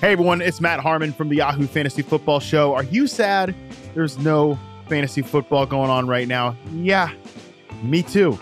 [0.00, 2.72] Hey everyone, it's Matt Harmon from the Yahoo Fantasy Football Show.
[2.72, 3.52] Are you sad
[3.94, 4.56] there's no
[4.88, 6.56] fantasy football going on right now?
[6.72, 7.10] Yeah,
[7.82, 8.38] me too.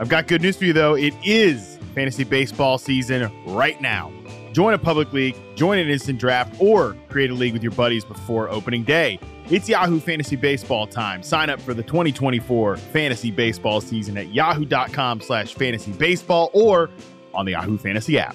[0.00, 0.96] I've got good news for you though.
[0.96, 4.12] It is fantasy baseball season right now.
[4.50, 8.04] Join a public league, join an instant draft, or create a league with your buddies
[8.04, 9.20] before opening day.
[9.48, 11.22] It's Yahoo Fantasy Baseball time.
[11.22, 16.90] Sign up for the 2024 fantasy baseball season at yahoo.com slash fantasy baseball or
[17.32, 18.34] on the Yahoo Fantasy app.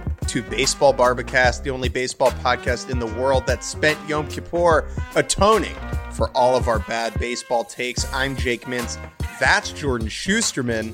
[0.31, 5.75] to Baseball Bar-B-Cast, the only baseball podcast in the world that spent Yom Kippur atoning
[6.13, 8.09] for all of our bad baseball takes.
[8.13, 8.97] I'm Jake Mintz.
[9.41, 10.93] That's Jordan Schusterman.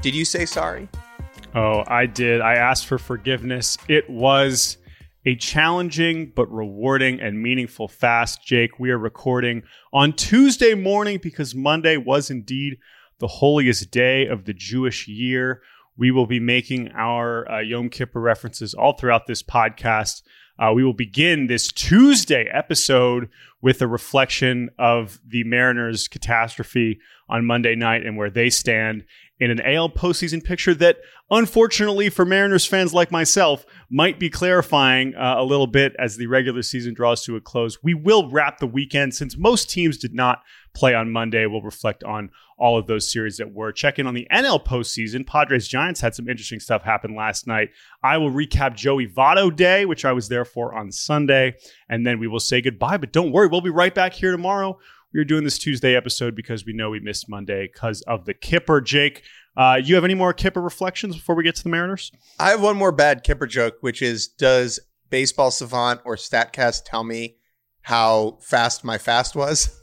[0.00, 0.88] Did you say sorry?
[1.56, 2.40] Oh, I did.
[2.40, 3.76] I asked for forgiveness.
[3.88, 4.76] It was
[5.26, 8.78] a challenging but rewarding and meaningful fast, Jake.
[8.78, 12.78] We are recording on Tuesday morning because Monday was indeed
[13.18, 15.62] the holiest day of the Jewish year.
[15.98, 20.22] We will be making our uh, Yom Kippur references all throughout this podcast.
[20.56, 23.28] Uh, we will begin this Tuesday episode
[23.60, 29.04] with a reflection of the Mariners' catastrophe on Monday night and where they stand
[29.40, 30.98] in an AL postseason picture that,
[31.30, 36.26] unfortunately for Mariners fans like myself, might be clarifying uh, a little bit as the
[36.26, 37.82] regular season draws to a close.
[37.82, 40.42] We will wrap the weekend since most teams did not
[40.74, 41.46] play on Monday.
[41.46, 43.70] We'll reflect on all of those series that were.
[43.70, 45.26] Check in on the NL postseason.
[45.26, 47.70] Padres Giants had some interesting stuff happen last night.
[48.02, 51.54] I will recap Joey Votto Day, which I was there for on Sunday,
[51.88, 52.96] and then we will say goodbye.
[52.96, 54.78] But don't worry, we'll be right back here tomorrow
[55.12, 58.34] we are doing this Tuesday episode because we know we missed Monday because of the
[58.34, 58.80] Kippur.
[58.80, 59.22] Jake,
[59.56, 62.12] uh, you have any more Kippur reflections before we get to the Mariners?
[62.38, 67.04] I have one more bad Kippur joke, which is Does Baseball Savant or StatCast tell
[67.04, 67.36] me
[67.82, 69.74] how fast my fast was?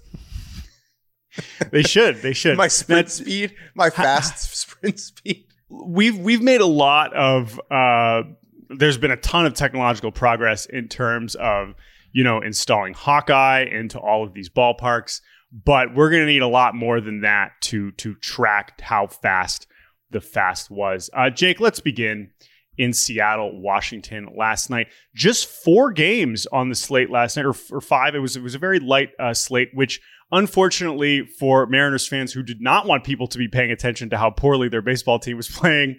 [1.72, 2.22] they should.
[2.22, 2.58] They should.
[2.58, 5.46] my sprint That's, speed, my fast sprint speed.
[5.70, 7.60] We've we've made a lot of.
[7.72, 8.24] Uh,
[8.70, 11.74] there's been a ton of technological progress in terms of
[12.16, 15.20] you know, installing Hawkeye into all of these ballparks.
[15.52, 19.68] But we're going to need a lot more than that to to track how fast
[20.12, 21.10] the fast was.
[21.14, 22.32] Uh, Jake, let's begin
[22.78, 24.88] in Seattle, Washington last night.
[25.14, 28.16] Just four games on the slate last night, or, or five.
[28.16, 30.00] It was it was a very light uh, slate, which
[30.32, 34.30] unfortunately for Mariners fans who did not want people to be paying attention to how
[34.30, 35.98] poorly their baseball team was playing,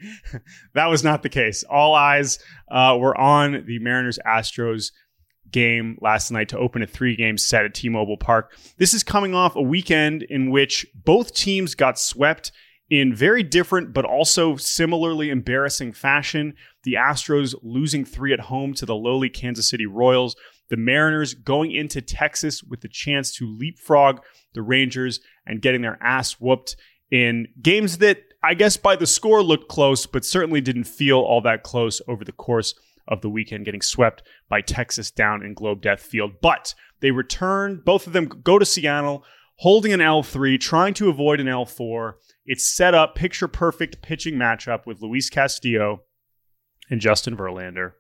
[0.73, 1.63] that was not the case.
[1.63, 2.39] All eyes
[2.71, 4.93] uh, were on the Mariners Astros
[5.51, 8.53] game last night to open a three game set at T Mobile Park.
[8.79, 12.53] This is coming off a weekend in which both teams got swept
[12.89, 16.55] in very different but also similarly embarrassing fashion.
[16.85, 20.37] The Astros losing three at home to the lowly Kansas City Royals.
[20.69, 24.21] The Mariners going into Texas with the chance to leapfrog
[24.55, 26.77] the Rangers and getting their ass whooped
[27.11, 31.41] in games that I guess by the score looked close, but certainly didn't feel all
[31.43, 32.75] that close over the course
[33.09, 36.41] of the weekend, getting swept by Texas down in Globe Life Field.
[36.41, 39.25] But they return, both of them go to Seattle,
[39.57, 42.15] holding an L3, trying to avoid an L4.
[42.45, 46.03] It's set up, picture perfect pitching matchup with Luis Castillo
[46.91, 47.93] and Justin Verlander.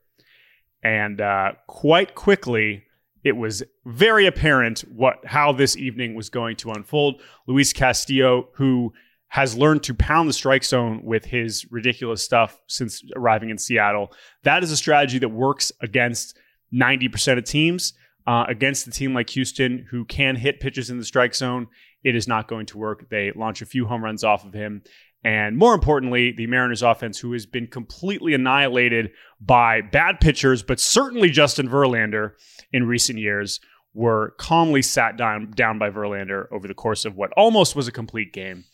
[0.82, 2.84] And uh, quite quickly,
[3.24, 7.20] it was very apparent what how this evening was going to unfold.
[7.48, 8.92] Luis Castillo, who
[9.28, 14.12] has learned to pound the strike zone with his ridiculous stuff since arriving in Seattle.
[14.44, 16.38] That is a strategy that works against
[16.72, 17.92] 90% of teams.
[18.26, 21.68] Uh, against a team like Houston, who can hit pitches in the strike zone,
[22.02, 23.08] it is not going to work.
[23.08, 24.82] They launch a few home runs off of him.
[25.22, 30.80] And more importantly, the Mariners offense, who has been completely annihilated by bad pitchers, but
[30.80, 32.32] certainly Justin Verlander
[32.72, 33.60] in recent years,
[33.94, 37.92] were calmly sat down, down by Verlander over the course of what almost was a
[37.92, 38.64] complete game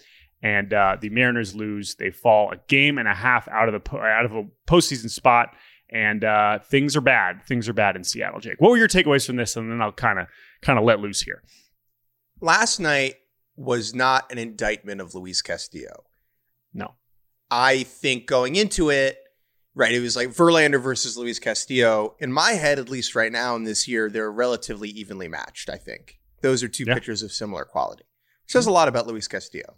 [0.42, 1.94] and uh, the Mariners lose.
[1.94, 5.08] They fall a game and a half out of the po- out of a postseason
[5.08, 5.54] spot,
[5.90, 7.42] and uh, things are bad.
[7.44, 8.40] Things are bad in Seattle.
[8.40, 9.56] Jake, what were your takeaways from this?
[9.56, 10.26] And then I'll kind of
[10.60, 11.42] kind of let loose here.
[12.40, 13.14] Last night
[13.56, 16.04] was not an indictment of Luis Castillo.
[16.74, 16.94] No,
[17.50, 19.18] I think going into it,
[19.74, 22.16] right, it was like Verlander versus Luis Castillo.
[22.18, 25.70] In my head, at least right now in this year, they're relatively evenly matched.
[25.70, 26.94] I think those are two yeah.
[26.94, 28.04] pitchers of similar quality.
[28.44, 29.76] Which says a lot about Luis Castillo.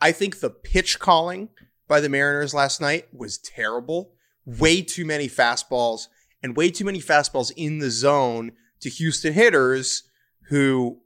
[0.00, 1.48] I think the pitch calling
[1.86, 4.12] by the Mariners last night was terrible.
[4.44, 6.08] Way too many fastballs
[6.42, 10.04] and way too many fastballs in the zone to Houston hitters
[10.48, 11.00] who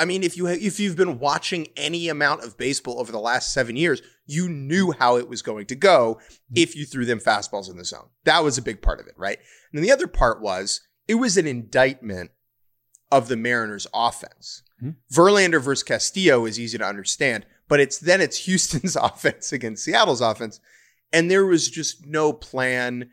[0.00, 3.52] I mean, if you if you've been watching any amount of baseball over the last
[3.52, 6.20] seven years, you knew how it was going to go
[6.54, 8.08] if you threw them fastballs in the zone.
[8.24, 9.38] That was a big part of it, right?
[9.38, 12.30] And then the other part was it was an indictment
[13.10, 14.62] of the Mariners' offense.
[14.82, 14.90] Mm-hmm.
[15.12, 20.20] Verlander versus Castillo is easy to understand, but it's then it's Houston's offense against Seattle's
[20.20, 20.60] offense,
[21.12, 23.10] and there was just no plan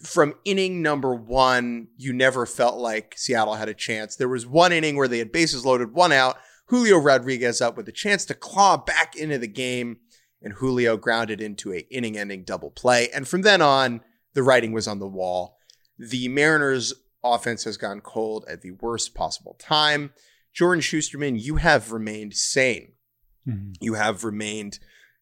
[0.00, 4.16] from inning number one, you never felt like Seattle had a chance.
[4.16, 6.36] There was one inning where they had bases loaded, one out,
[6.66, 9.98] Julio Rodriguez up with a chance to claw back into the game,
[10.42, 13.08] and Julio grounded into a inning-ending double play.
[13.14, 14.02] And from then on,
[14.34, 15.56] the writing was on the wall.
[15.98, 16.92] The Mariners'
[17.24, 20.12] offense has gone cold at the worst possible time.
[20.52, 22.92] Jordan Schusterman, you have remained sane.
[23.46, 23.72] Mm-hmm.
[23.80, 24.78] You have remained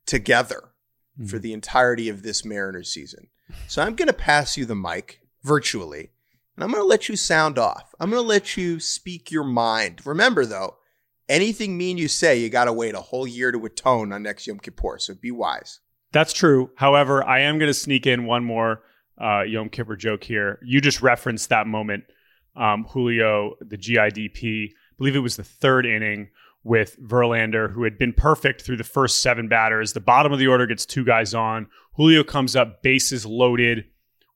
[0.06, 0.70] together
[1.18, 1.26] mm-hmm.
[1.26, 3.28] for the entirety of this Mariners season.
[3.68, 6.10] So I'm going to pass you the mic virtually,
[6.56, 7.94] and I'm going to let you sound off.
[8.00, 10.04] I'm going to let you speak your mind.
[10.04, 10.76] Remember, though,
[11.28, 14.46] anything mean you say, you got to wait a whole year to atone on next
[14.46, 14.98] Yom Kippur.
[14.98, 15.80] So be wise.
[16.12, 16.70] That's true.
[16.76, 18.82] However, I am going to sneak in one more
[19.20, 20.58] uh, Yom Kippur joke here.
[20.64, 22.04] You just referenced that moment,
[22.56, 24.70] um, Julio, the GIDP.
[24.70, 26.30] I believe it was the third inning
[26.66, 29.92] with Verlander, who had been perfect through the first seven batters.
[29.92, 31.68] The bottom of the order gets two guys on.
[31.94, 33.84] Julio comes up, bases loaded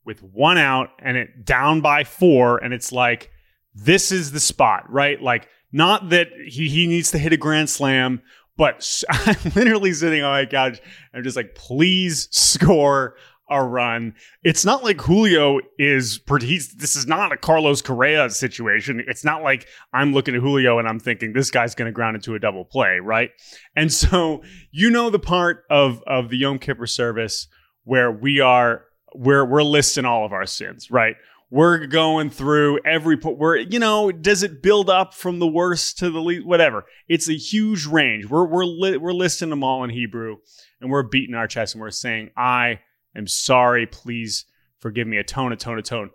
[0.04, 2.58] with one out, and it down by four.
[2.58, 3.30] And it's like,
[3.74, 5.20] this is the spot, right?
[5.20, 8.22] Like, not that he, he needs to hit a grand slam,
[8.56, 10.80] but I'm literally sitting on my couch.
[11.12, 13.16] I'm just like, please score
[13.50, 14.14] a run.
[14.44, 19.04] It's not like Julio is this is not a Carlos Correa situation.
[19.06, 22.16] It's not like I'm looking at Julio and I'm thinking this guy's going to ground
[22.16, 23.30] into a double play, right?
[23.74, 27.48] And so you know the part of of the Yom Kippur service
[27.84, 31.16] where we are we're we're listing all of our sins, right?
[31.50, 36.10] We're going through every we're you know does it build up from the worst to
[36.10, 36.84] the least whatever.
[37.08, 38.26] It's a huge range.
[38.26, 40.36] We're we're li- we're listing them all in Hebrew
[40.80, 42.80] and we're beating our chest and we're saying I
[43.16, 43.86] I'm sorry.
[43.86, 44.44] Please
[44.78, 45.18] forgive me.
[45.18, 46.10] A tone, a tone, a tone.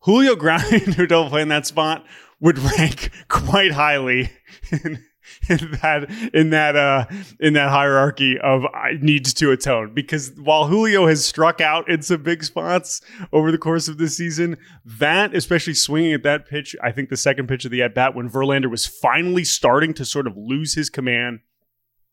[0.00, 2.06] Julio grounding who double play in that spot
[2.40, 4.30] would rank quite highly
[4.70, 5.04] in,
[5.48, 7.06] in that in that uh
[7.40, 8.62] in that hierarchy of
[9.00, 13.00] needs to atone because while Julio has struck out in some big spots
[13.32, 17.16] over the course of this season, that especially swinging at that pitch, I think the
[17.16, 20.74] second pitch of the at bat when Verlander was finally starting to sort of lose
[20.74, 21.40] his command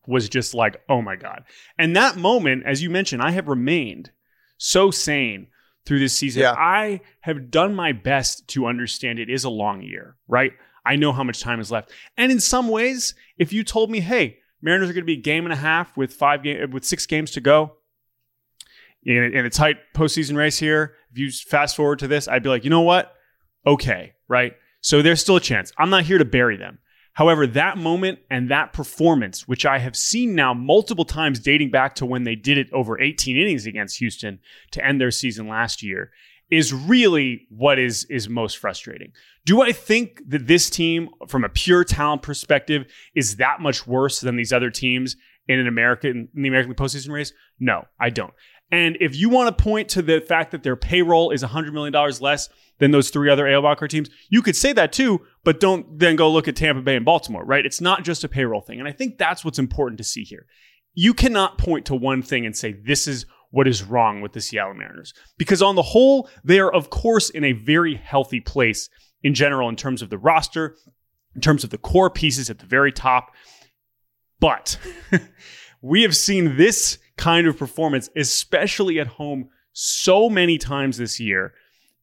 [0.08, 1.44] was just like, oh my God.
[1.78, 4.12] And that moment, as you mentioned, I have remained
[4.58, 5.48] so sane
[5.86, 6.44] through this season.
[6.44, 6.54] Yeah.
[6.54, 10.54] I have done my best to understand it is a long year, right?
[10.86, 11.92] I know how much time is left.
[12.18, 15.22] And in some ways, if you told me, hey, Mariners are going to be a
[15.22, 17.74] game and a half with five game with six games to go
[19.04, 22.44] in a, in a tight postseason race here, if you fast forward to this, I'd
[22.44, 23.14] be like, you know what?
[23.66, 24.54] Okay, right?
[24.82, 25.72] So there's still a chance.
[25.78, 26.80] I'm not here to bury them.
[27.14, 31.96] However, that moment and that performance, which I have seen now multiple times dating back
[31.96, 34.40] to when they did it over 18 innings against Houston
[34.72, 36.12] to end their season last year,
[36.50, 39.12] is really what is is most frustrating.
[39.46, 44.20] Do I think that this team from a pure talent perspective is that much worse
[44.20, 45.16] than these other teams
[45.48, 47.32] in an American in the American postseason race?
[47.60, 48.34] No, I don't.
[48.74, 51.94] And if you want to point to the fact that their payroll is $100 million
[52.20, 52.50] less
[52.80, 56.32] than those three other wildcard teams, you could say that too, but don't then go
[56.32, 57.68] look at Tampa Bay and Baltimore, right?
[57.68, 58.80] It's not just a payroll thing.
[58.80, 60.48] And I think that's what's important to see here.
[60.96, 64.42] You cannot point to one thing and say, this is what is wrong with the
[64.42, 65.14] Seattle Mariners.
[65.38, 68.90] Because on the whole, they are, of course, in a very healthy place
[69.22, 70.78] in general in terms of the roster,
[71.36, 73.36] in terms of the core pieces at the very top.
[74.40, 74.80] But
[75.84, 81.54] we have seen this kind of performance, especially at home, so many times this year,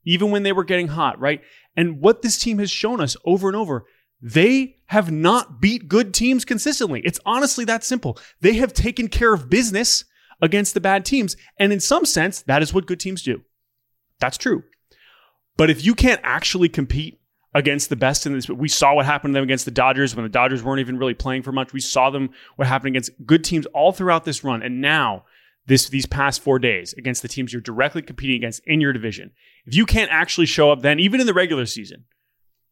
[0.04, 1.42] even when they were getting hot, right?
[1.76, 3.84] And what this team has shown us over and over,
[4.20, 7.00] they have not beat good teams consistently.
[7.04, 8.18] It's honestly that simple.
[8.40, 10.04] They have taken care of business
[10.42, 11.36] against the bad teams.
[11.58, 13.42] And in some sense, that is what good teams do.
[14.18, 14.64] That's true.
[15.56, 17.19] But if you can't actually compete
[17.54, 18.48] against the best in this.
[18.48, 21.14] We saw what happened to them against the Dodgers when the Dodgers weren't even really
[21.14, 21.72] playing for much.
[21.72, 24.62] We saw them what happened against good teams all throughout this run.
[24.62, 25.24] And now
[25.66, 29.32] this these past four days against the teams you're directly competing against in your division.
[29.66, 32.04] If you can't actually show up then, even in the regular season,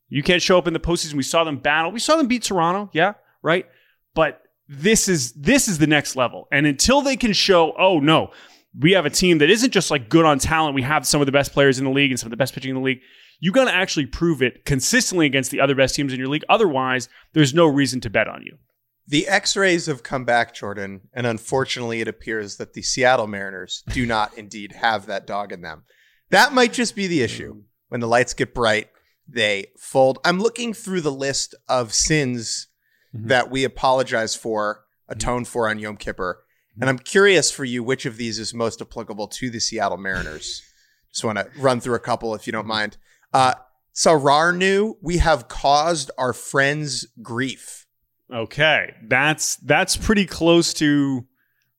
[0.08, 1.14] you can't show up in the postseason.
[1.14, 1.90] We saw them battle.
[1.90, 3.66] We saw them beat Toronto, yeah, right?
[4.14, 6.48] But this is this is the next level.
[6.50, 8.30] And until they can show, oh no,
[8.78, 10.74] we have a team that isn't just like good on talent.
[10.74, 12.54] We have some of the best players in the league and some of the best
[12.54, 13.00] pitching in the league
[13.40, 16.44] you got to actually prove it consistently against the other best teams in your league.
[16.48, 18.58] Otherwise, there's no reason to bet on you.
[19.06, 23.82] The X rays have come back, Jordan, and unfortunately, it appears that the Seattle Mariners
[23.88, 25.84] do not indeed have that dog in them.
[26.30, 27.62] That might just be the issue.
[27.88, 28.88] When the lights get bright,
[29.26, 30.18] they fold.
[30.24, 32.66] I'm looking through the list of sins
[33.14, 33.28] Mhm.
[33.28, 36.44] that we apologize for, atone for on Yom Kippur.
[36.78, 40.62] And I'm curious for you which of these is most applicable to the Seattle Mariners.
[41.10, 42.98] Just want to run through a couple if you don't mind.
[43.32, 43.54] Uh,
[43.94, 47.86] Sararnu, we have caused our friends grief.
[48.32, 51.26] Okay, that's that's pretty close to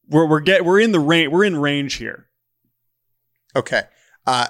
[0.07, 2.27] we're we're get we're in the range we're in range here.
[3.55, 3.83] Okay.
[4.25, 4.47] Uh,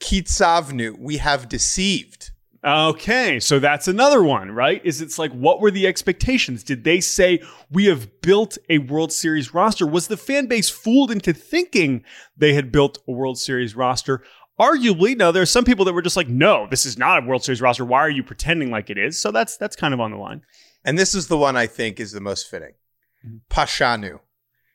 [0.00, 2.30] Kitsavnu, we have deceived.
[2.64, 4.80] Okay, so that's another one, right?
[4.84, 6.62] Is it's like what were the expectations?
[6.62, 9.84] Did they say we have built a World Series roster?
[9.86, 12.04] Was the fan base fooled into thinking
[12.36, 14.22] they had built a World Series roster?
[14.60, 17.26] Arguably, no, there are some people that were just like, "No, this is not a
[17.26, 17.84] World Series roster.
[17.84, 20.42] Why are you pretending like it is?" So that's that's kind of on the line.
[20.84, 22.74] And this is the one I think is the most fitting.
[23.26, 23.40] Mhm.
[23.50, 24.20] Pashanu.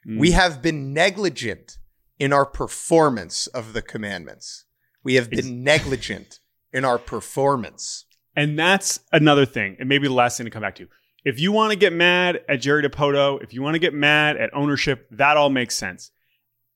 [0.08, 0.20] Mm.
[0.20, 1.78] We have been negligent
[2.18, 4.66] in our performance of the commandments.
[5.04, 6.40] We have been negligent
[6.74, 8.06] in our performance.
[8.36, 10.88] And that's another thing, and maybe the last thing to come back to.
[11.26, 14.38] If you want to get mad at Jerry Dipoto, if you want to get mad
[14.38, 16.12] at ownership, that all makes sense.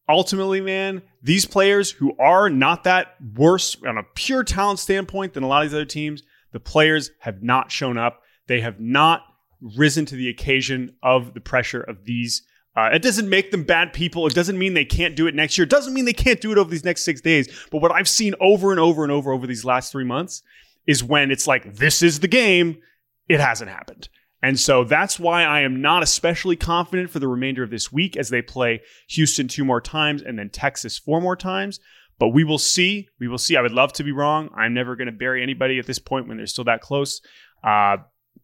[0.10, 5.44] Ultimately, man, these players who are not that worse on a pure talent standpoint than
[5.44, 8.22] a lot of these other teams, the players have not shown up.
[8.48, 9.24] They have not
[9.78, 12.44] risen to the occasion of the pressure of these.
[12.76, 14.26] Uh, it doesn't make them bad people.
[14.28, 15.64] It doesn't mean they can't do it next year.
[15.64, 17.68] It doesn't mean they can't do it over these next six days.
[17.70, 20.42] But what I've seen over and over and over over these last three months
[20.88, 22.82] is when it's like, this is the game,
[23.30, 24.10] it hasn't happened.
[24.44, 28.18] And so that's why I am not especially confident for the remainder of this week
[28.18, 31.80] as they play Houston two more times and then Texas four more times.
[32.18, 33.08] But we will see.
[33.20, 33.56] We will see.
[33.56, 34.50] I would love to be wrong.
[34.56, 37.22] I'm never going to bury anybody at this point when they're still that close.
[37.64, 37.98] Uh,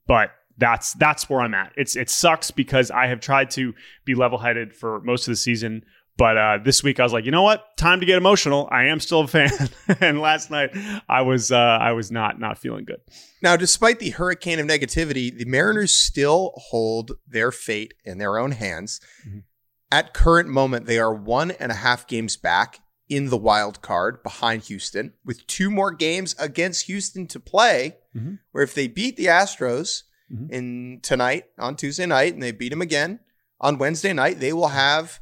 [0.08, 1.74] but that's that's where I'm at.
[1.78, 3.74] It's it sucks because I have tried to
[4.06, 5.84] be level headed for most of the season.
[6.18, 7.78] But uh, this week I was like, you know what?
[7.78, 8.68] Time to get emotional.
[8.72, 9.52] I am still a fan,
[10.02, 10.72] and last night
[11.08, 13.02] I was uh, I was not not feeling good.
[13.42, 18.52] Now, despite the hurricane of negativity, the Mariners still hold their fate in their own
[18.52, 19.00] hands.
[19.28, 19.44] Mhm.
[19.92, 24.22] At current moment, they are one and a half games back in the wild card
[24.22, 27.96] behind Houston, with two more games against Houston to play.
[28.16, 28.40] Mhm.
[28.52, 30.02] Where if they beat the Astros
[30.34, 30.52] Mhm.
[30.52, 33.20] in tonight on Tuesday night, and they beat them again
[33.62, 35.22] on Wednesday night, they will have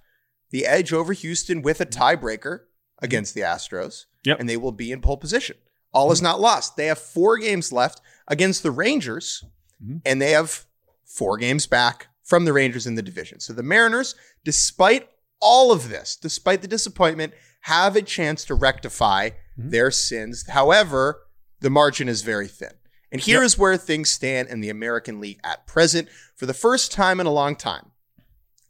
[0.56, 2.62] the edge over Houston with a tiebreaker
[3.00, 4.40] against the Astros, Yep.
[4.40, 5.58] and they will be in pole position.
[5.94, 6.78] All is not lost.
[6.78, 9.44] They have four games left against the Rangers,
[9.84, 10.02] Mhm.
[10.06, 10.66] and they have
[11.04, 13.42] four games back from the Rangers in the division.
[13.42, 15.10] So the Mariners, despite
[15.42, 17.34] all of this, despite the disappointment,
[17.64, 19.72] have a chance to rectify Mhm.
[19.72, 20.46] their sins.
[20.48, 21.28] However,
[21.60, 22.76] the margin is very thin.
[23.12, 23.60] And here is Yep.
[23.60, 26.08] where things stand in the American League at present.
[26.34, 27.92] For the first time in a long time,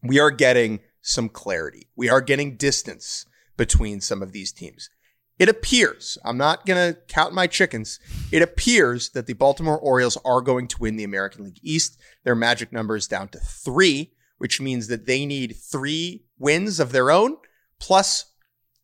[0.01, 1.87] we are getting some clarity.
[1.95, 4.89] We are getting distance between some of these teams.
[5.37, 7.99] It appears, I'm not going to count my chickens.
[8.31, 11.97] It appears that the Baltimore Orioles are going to win the American League East.
[12.23, 16.91] Their magic number is down to three, which means that they need three wins of
[16.91, 17.37] their own
[17.79, 18.25] plus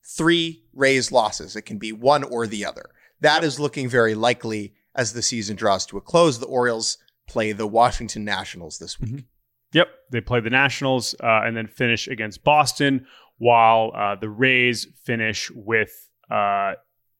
[0.05, 1.55] three Rays losses.
[1.55, 2.91] It can be one or the other.
[3.21, 6.37] That is looking very likely as the season draws to a close.
[6.37, 6.97] The Orioles
[7.27, 9.09] play the Washington Nationals this week.
[9.11, 9.25] Mm-hmm.
[9.73, 14.87] Yep, they play the Nationals uh, and then finish against Boston, while uh, the Rays
[15.03, 16.73] finish with uh,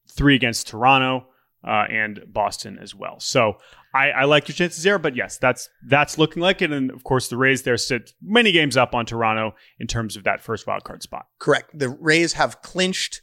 [0.09, 1.27] three against Toronto
[1.65, 3.19] uh, and Boston as well.
[3.19, 3.57] So
[3.93, 6.71] I, I like your chances there, but yes, that's that's looking like it.
[6.71, 10.23] And of course, the Rays there sit many games up on Toronto in terms of
[10.23, 11.25] that first wild card spot.
[11.39, 11.77] Correct.
[11.77, 13.21] The Rays have clinched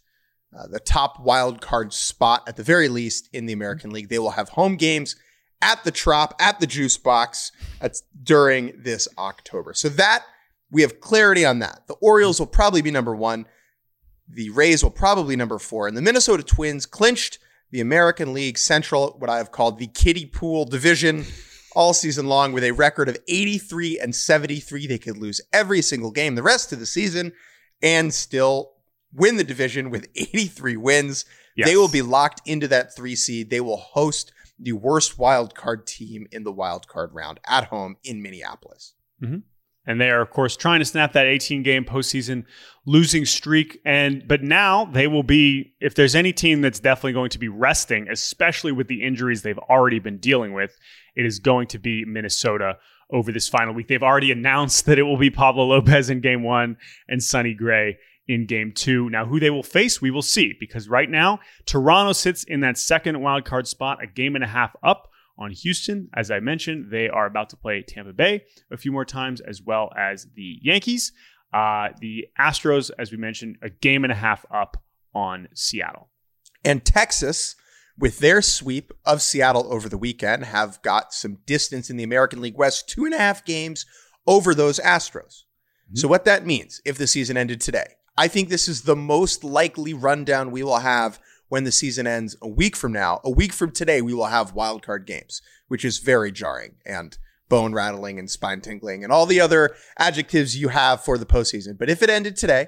[0.56, 4.08] uh, the top wild card spot at the very least in the American League.
[4.08, 5.14] They will have home games
[5.60, 9.74] at the Trop, at the Juice Box that's during this October.
[9.74, 10.24] So that
[10.70, 11.86] we have clarity on that.
[11.86, 13.46] The Orioles will probably be number one.
[14.28, 15.88] The Rays will probably be number four.
[15.88, 17.38] And the Minnesota Twins clinched
[17.70, 21.24] the American League Central, what I have called the kiddie pool division
[21.74, 24.86] all season long with a record of 83 and 73.
[24.86, 27.32] They could lose every single game the rest of the season
[27.82, 28.72] and still
[29.12, 31.24] win the division with 83 wins.
[31.56, 31.68] Yes.
[31.68, 33.50] They will be locked into that three seed.
[33.50, 37.96] They will host the worst wild card team in the wild card round at home
[38.04, 38.94] in Minneapolis.
[39.22, 39.38] Mm-hmm.
[39.84, 42.44] and they are of course trying to snap that 18 game postseason
[42.86, 43.80] losing streak.
[43.84, 47.48] And but now they will be if there's any team that's definitely going to be
[47.48, 50.76] resting especially with the injuries they've already been dealing with
[51.16, 52.78] it is going to be minnesota
[53.10, 53.88] over this final week.
[53.88, 56.76] They've already announced that it will be pablo lopez in game one
[57.08, 57.98] and sonny gray
[58.28, 62.12] in game two now who they will face we will see because right now toronto
[62.12, 65.08] sits in that second wild card spot a game and a half up
[65.40, 66.08] on Houston.
[66.14, 68.42] As I mentioned, they are about to play Tampa Bay
[68.72, 71.12] a few more times, as well as the Yankees.
[71.54, 74.82] Uh, the Astros, as we mentioned, a game and a half up
[75.14, 76.08] on Seattle.
[76.64, 77.54] And Texas
[77.98, 82.40] with their sweep of Seattle over the weekend, have got some distance in the American
[82.40, 83.84] League West, two and a half games
[84.26, 85.42] over those Astros.
[85.42, 85.96] Mm-hmm.
[85.96, 89.44] So, what that means if the season ended today, I think this is the most
[89.44, 91.20] likely rundown we will have
[91.50, 93.20] when the season ends a week from now.
[93.22, 97.16] A week from today, we will have wild card games, which is very jarring and
[97.48, 99.70] bone rattling and spine tingling and all the other
[100.00, 101.78] adjectives you have for the postseason.
[101.78, 102.66] But if it ended today,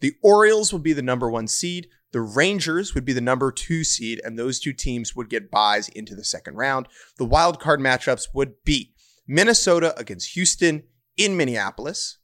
[0.00, 1.88] the Orioles would be the number one seed.
[2.12, 5.90] The Rangers would be the number two seed, and those two teams would get buys
[5.90, 6.88] into the second round.
[7.18, 8.94] The wild card matchups would be
[9.26, 10.84] Minnesota against Houston
[11.18, 12.16] in Minneapolis,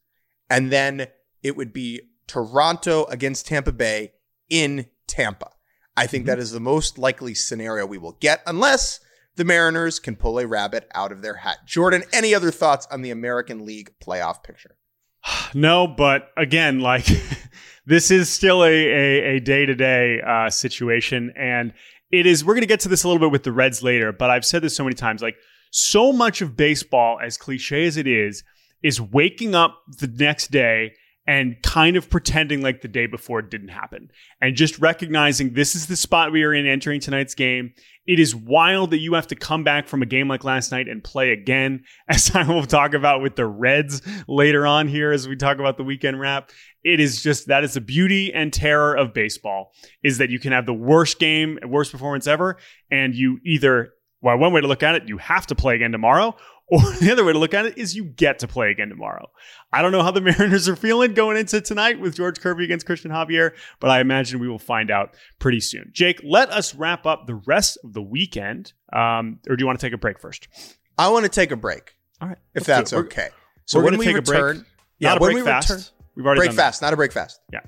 [0.49, 1.09] and then
[1.43, 4.13] it would be Toronto against Tampa Bay
[4.49, 5.51] in Tampa.
[5.95, 6.29] I think mm-hmm.
[6.29, 9.01] that is the most likely scenario we will get, unless
[9.37, 11.59] the Mariners can pull a rabbit out of their hat.
[11.67, 14.77] Jordan, any other thoughts on the American League playoff picture?
[15.55, 17.05] No, but again, like
[17.87, 21.75] this is still a day to day situation, and
[22.11, 22.43] it is.
[22.43, 24.47] We're going to get to this a little bit with the Reds later, but I've
[24.47, 25.21] said this so many times.
[25.21, 25.37] Like
[25.71, 28.43] so much of baseball, as cliche as it is,
[28.83, 30.95] is waking up the next day
[31.27, 34.11] and kind of pretending like the day before didn't happen
[34.41, 37.73] and just recognizing this is the spot we are in entering tonight's game.
[38.07, 40.89] It is wild that you have to come back from a game like last night
[40.89, 45.29] and play again, as I will talk about with the Reds later on here as
[45.29, 46.51] we talk about the weekend wrap.
[46.83, 50.51] It is just that is the beauty and terror of baseball is that you can
[50.51, 52.59] have the worst game, worst performance ever,
[52.91, 55.91] and you either well, one way to look at it, you have to play again
[55.91, 56.37] tomorrow,
[56.81, 59.31] or the other way to look at it is you get to play again tomorrow.
[59.75, 62.87] I don't know how the Mariners are feeling going into tonight with George Kirby against
[62.87, 65.91] Cristian Javier, but I imagine we will find out pretty soon.
[65.93, 68.73] Jake, let us wrap up the rest of the weekend.
[68.91, 70.49] Um, or do you want to take a break first?
[70.97, 71.95] I want to take a break.
[72.23, 72.39] All right.
[72.55, 73.29] If that's okay.
[73.67, 74.65] So when we return,
[74.99, 75.69] yeah, when we fast.
[75.69, 76.87] return, We've already break fast, that.
[76.87, 77.39] not a break fast.
[77.53, 77.61] Yeah.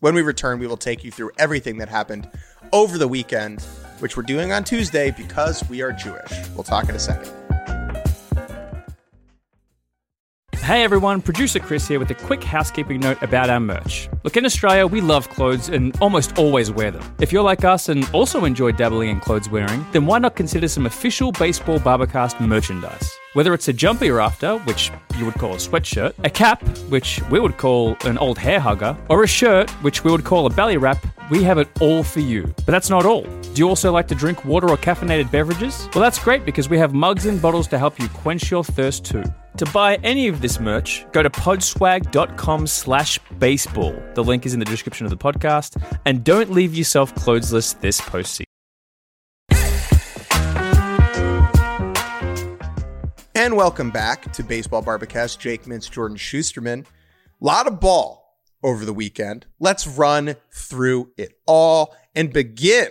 [0.00, 2.30] When we return, we will take you through everything that happened
[2.72, 3.60] over the weekend,
[3.98, 6.32] which we're doing on Tuesday because we are Jewish.
[6.54, 7.45] We'll talk in a second.
[10.66, 14.08] Hey everyone, producer Chris here with a quick housekeeping note about our merch.
[14.24, 17.04] Look, in Australia, we love clothes and almost always wear them.
[17.20, 20.66] If you're like us and also enjoy dabbling in clothes wearing, then why not consider
[20.66, 23.16] some official baseball Bar-B-Cast merchandise?
[23.36, 27.20] Whether it's a jumper you're after, which you would call a sweatshirt, a cap, which
[27.30, 30.48] we would call an old hair hugger, or a shirt, which we would call a
[30.48, 32.44] belly wrap, we have it all for you.
[32.64, 33.24] But that's not all.
[33.24, 35.86] Do you also like to drink water or caffeinated beverages?
[35.94, 39.04] Well, that's great because we have mugs and bottles to help you quench your thirst
[39.04, 39.24] too.
[39.58, 43.94] To buy any of this merch, go to podswag.com slash baseball.
[44.14, 45.76] The link is in the description of the podcast.
[46.06, 48.44] And don't leave yourself clothesless this postseason.
[53.46, 55.38] And welcome back to Baseball Bar-B-Cast.
[55.38, 56.80] Jake Mintz, Jordan Schusterman.
[56.80, 56.84] A
[57.38, 59.46] lot of ball over the weekend.
[59.60, 62.88] Let's run through it all and begin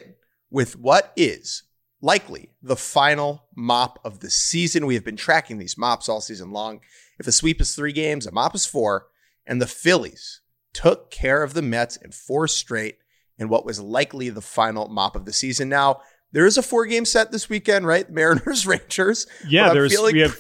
[0.49, 1.63] with what is
[2.01, 4.85] likely the final mop of the season.
[4.85, 6.79] We have been tracking these mops all season long.
[7.19, 9.07] If a sweep is three games, a mop is four,
[9.45, 10.39] and the Phillies
[10.71, 12.99] took care of the Mets in four straight
[13.37, 15.67] in what was likely the final mop of the season.
[15.67, 15.99] Now,
[16.31, 18.09] there is a four game set this weekend, right?
[18.11, 19.27] Mariners, Rangers.
[19.47, 20.38] Yeah, there's feeling- we have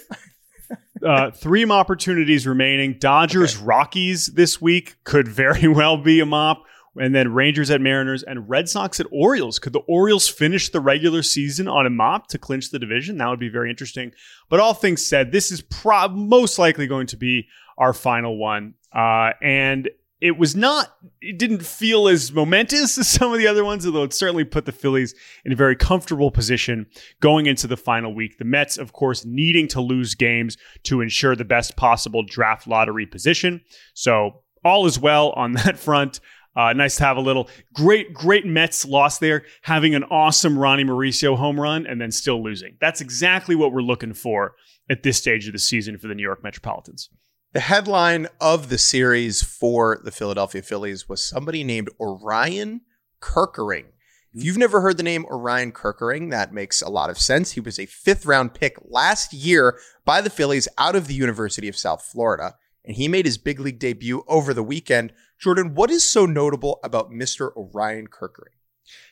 [1.05, 2.97] uh, three opportunities remaining.
[2.99, 3.65] Dodgers, okay.
[3.65, 6.63] Rockies this week could very well be a mop
[6.97, 9.59] and then Rangers at Mariners and Red Sox at Orioles.
[9.59, 13.17] Could the Orioles finish the regular season on a mop to clinch the division?
[13.17, 14.13] That would be very interesting.
[14.49, 18.75] But all things said, this is pro- most likely going to be our final one.
[18.93, 19.89] Uh, and
[20.21, 24.03] it was not, it didn't feel as momentous as some of the other ones, although
[24.03, 26.85] it certainly put the Phillies in a very comfortable position
[27.19, 28.37] going into the final week.
[28.37, 33.05] The Mets, of course, needing to lose games to ensure the best possible draft lottery
[33.05, 33.61] position.
[33.93, 36.21] So all is well on that front.
[36.55, 40.85] Uh, nice to have a little great, great Mets loss there, having an awesome Ronny
[40.85, 42.77] Mauricio home run and then still losing.
[42.79, 44.55] That's exactly what we're looking for
[44.89, 47.09] at this stage of the season for the New York Metropolitans.
[47.55, 52.81] The headline of the series for the Philadelphia Phillies was somebody named Orion
[53.21, 53.85] Kerkering.
[54.33, 57.53] If you've never heard the name Orion Kerkering, that makes a lot of sense.
[57.53, 61.69] He was a fifth round pick last year by the Phillies out of the University
[61.69, 65.89] of South Florida, and he made his big league debut over the weekend Jordan, what
[65.89, 67.55] is so notable about Mr.
[67.55, 68.55] Orion Kerkering?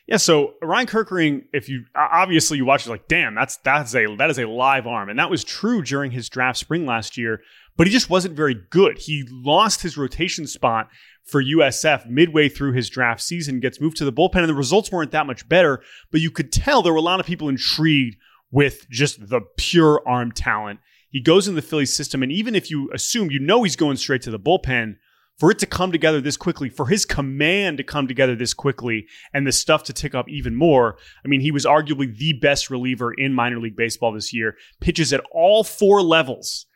[0.06, 4.15] Yeah, so Orion Kerkering, if you obviously you watch it like, damn, that's that's a
[4.17, 7.41] that is a live arm, and that was true during his draft spring last year.
[7.75, 8.99] But he just wasn't very good.
[8.99, 10.89] He lost his rotation spot
[11.23, 14.91] for USF midway through his draft season, gets moved to the bullpen, and the results
[14.91, 15.81] weren't that much better.
[16.12, 18.17] But you could tell there were a lot of people intrigued
[18.51, 20.79] with just the pure arm talent.
[21.09, 23.97] He goes in the Phillies system, and even if you assume you know he's going
[23.97, 24.95] straight to the bullpen,
[25.39, 29.07] for it to come together this quickly, for his command to come together this quickly,
[29.33, 30.97] and the stuff to tick up even more.
[31.25, 35.12] I mean, he was arguably the best reliever in minor league baseball this year, pitches
[35.12, 36.67] at all four levels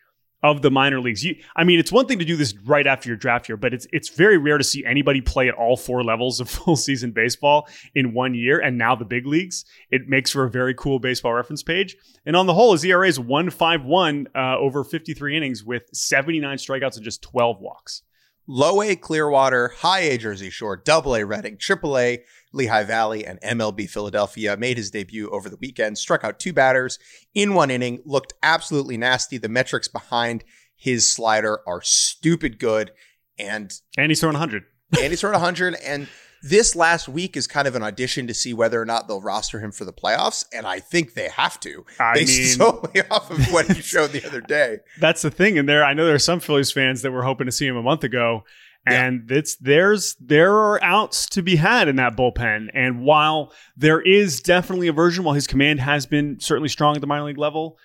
[0.48, 1.24] of the minor leagues.
[1.24, 3.74] You, I mean, it's one thing to do this right after your draft year, but
[3.74, 7.12] it's it's very rare to see anybody play at all four levels of full season
[7.12, 8.60] baseball in one year.
[8.60, 11.96] And now the big leagues, it makes for a very cool baseball reference page.
[12.26, 15.64] And on the whole, his ERA is one five one uh, over fifty three innings
[15.64, 18.04] with seventy nine strikeouts and just twelve walks.
[18.48, 23.42] Low A Clearwater, High A Jersey Shore, Double A Reading, Triple A Lehigh Valley, and
[23.42, 25.98] MLB Philadelphia made his debut over the weekend.
[25.98, 26.98] Struck out two batters
[27.34, 28.00] in one inning.
[28.06, 29.38] Looked absolutely nasty.
[29.38, 32.92] The metrics behind his slider are stupid good,
[33.38, 34.64] and And he's throwing 100.
[35.02, 35.76] and he's throwing 100.
[35.86, 36.08] And
[36.50, 39.60] this last week is kind of an audition to see whether or not they'll roster
[39.60, 43.32] him for the playoffs, and I think they have to, I based mean- solely off
[43.32, 44.78] of what he showed the other day.
[45.00, 45.58] That's the thing.
[45.58, 47.78] And there, I know there are some Phillies fans that were hoping to see him
[47.78, 48.44] a month ago.
[48.90, 52.68] And it's there's there are outs to be had in that bullpen.
[52.74, 57.02] And while there is definitely a version, while his command has been certainly strong at
[57.02, 57.78] the minor league level,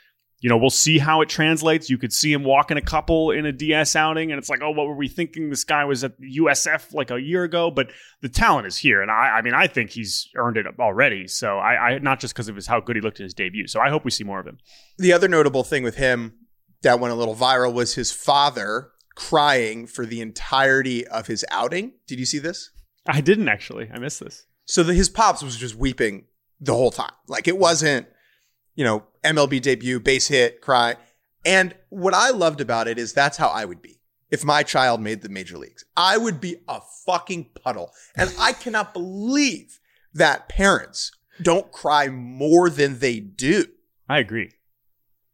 [0.43, 1.89] you know, we'll see how it translates.
[1.89, 4.73] You could see him walking a couple in a DS outing, and it's like, oh,
[4.73, 5.51] what were we thinking?
[5.51, 9.11] This guy was at USF like a year ago, but the talent is here, and
[9.11, 11.29] I, I mean, I think he's earned it already.
[11.29, 13.69] So I, I not just because of his how good he looked in his debut.
[13.69, 14.59] So I hope we see more of him.
[14.99, 16.35] The other notable thing with him
[16.83, 21.93] that went a little viral was his father crying for the entirety of his outing.
[22.09, 22.71] Did you see this?
[23.07, 23.89] I didn't actually.
[23.95, 24.45] I missed this.
[24.65, 26.25] So the, his pops was just weeping
[26.61, 27.13] the whole time.
[27.29, 28.09] Like it wasn't,
[28.75, 30.97] you know, MLB debut, base hit, cry.
[31.45, 35.01] And what I loved about it is that's how I would be if my child
[35.01, 35.85] made the major leagues.
[35.97, 37.93] I would be a fucking puddle.
[38.17, 39.79] And I cannot believe
[40.15, 43.65] that parents don't cry more than they do.
[44.09, 44.53] I agree.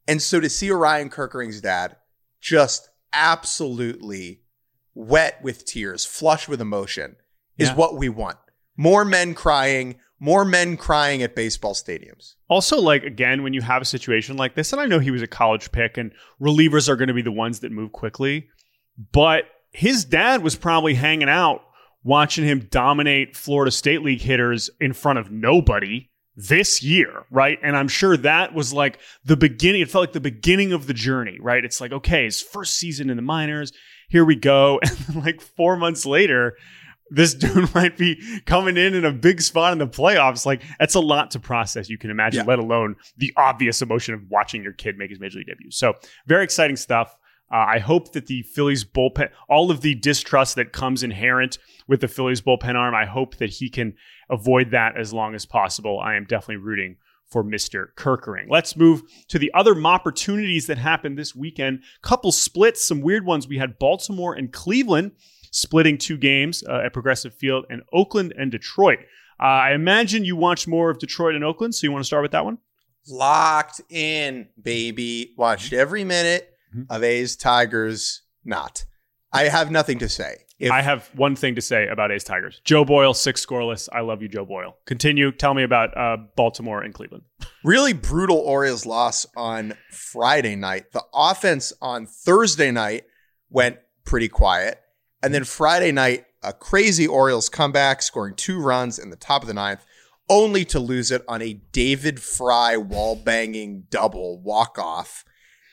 [0.06, 1.96] And so to see Orion Kerkering's dad
[2.40, 4.40] just absolutely
[4.94, 7.16] wet with tears, flush with emotion,
[7.56, 7.74] is Yeah.
[7.74, 8.38] what we want.
[8.76, 12.34] More men crying, more men crying at baseball stadiums.
[12.48, 15.22] Also, like again, when you have a situation like this, and I know he was
[15.22, 18.48] a college pick, and relievers are going to be the ones that move quickly,
[19.12, 21.62] but his dad was probably hanging out
[22.02, 27.58] watching him dominate Florida State League hitters in front of nobody this year, right?
[27.62, 29.82] And I'm sure that was like the beginning.
[29.82, 31.64] It felt like the beginning of the journey, right?
[31.64, 33.72] It's like, okay, his first season in the minors,
[34.08, 34.80] here we go.
[35.08, 36.56] And like four months later,
[37.10, 40.44] this dude might be coming in in a big spot in the playoffs.
[40.46, 41.88] Like that's a lot to process.
[41.88, 42.48] You can imagine, Yeah.
[42.48, 45.70] let alone the obvious emotion of watching your kid make his major league debut.
[45.70, 45.94] So
[46.26, 47.16] very exciting stuff.
[47.50, 52.02] Uh, I hope that the Phillies bullpen, all of the distrust that comes inherent with
[52.02, 53.94] the Phillies bullpen arm, I hope that he can
[54.28, 55.98] avoid that as long as possible.
[55.98, 57.86] I am definitely rooting for Mr.
[57.96, 58.46] Kerkering.
[58.50, 61.82] Let's move to the other opportunities that happened this weekend.
[62.02, 63.48] Couple splits, some weird ones.
[63.48, 65.12] We had Baltimore and Cleveland
[65.50, 68.98] splitting two games uh, at Progressive Field, and Oakland and Detroit.
[69.40, 72.22] Uh, I imagine you watched more of Detroit and Oakland, so you want to start
[72.22, 72.58] with that one?
[73.08, 75.34] Locked in, baby.
[75.36, 76.86] Watched every minute Mhm.
[76.90, 78.22] of A's Tigers.
[78.44, 78.84] Not.
[79.32, 80.44] I have nothing to say.
[80.58, 82.60] If I have one thing to say about A's Tigers.
[82.64, 83.88] Joe Boyle, six scoreless.
[83.92, 84.76] I love you, Joe Boyle.
[84.86, 85.30] Continue.
[85.30, 87.22] Tell me about uh, Baltimore and Cleveland.
[87.64, 90.90] really brutal Orioles loss on Friday night.
[90.92, 93.04] The offense on Thursday night
[93.50, 94.80] went pretty quiet.
[95.22, 99.48] And then Friday night, a crazy Orioles comeback, scoring two runs in the top of
[99.48, 99.84] the ninth,
[100.28, 105.24] only to lose it on a David Fry wall banging double walk off.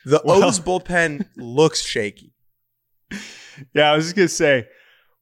[0.04, 2.32] The Well- O's bullpen looks shaky.
[3.74, 4.66] Yeah, I was just gonna say,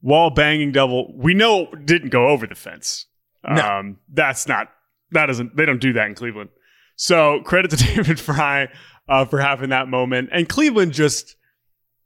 [0.02, 1.14] wall banging double.
[1.16, 3.06] We know didn't go over the fence.
[3.48, 3.62] No.
[3.62, 4.68] Um, that's not.
[5.12, 5.56] That doesn't.
[5.56, 6.50] They don't do that in Cleveland.
[6.96, 8.68] So credit to David Fry
[9.08, 10.30] uh, for having that moment.
[10.32, 11.36] And Cleveland just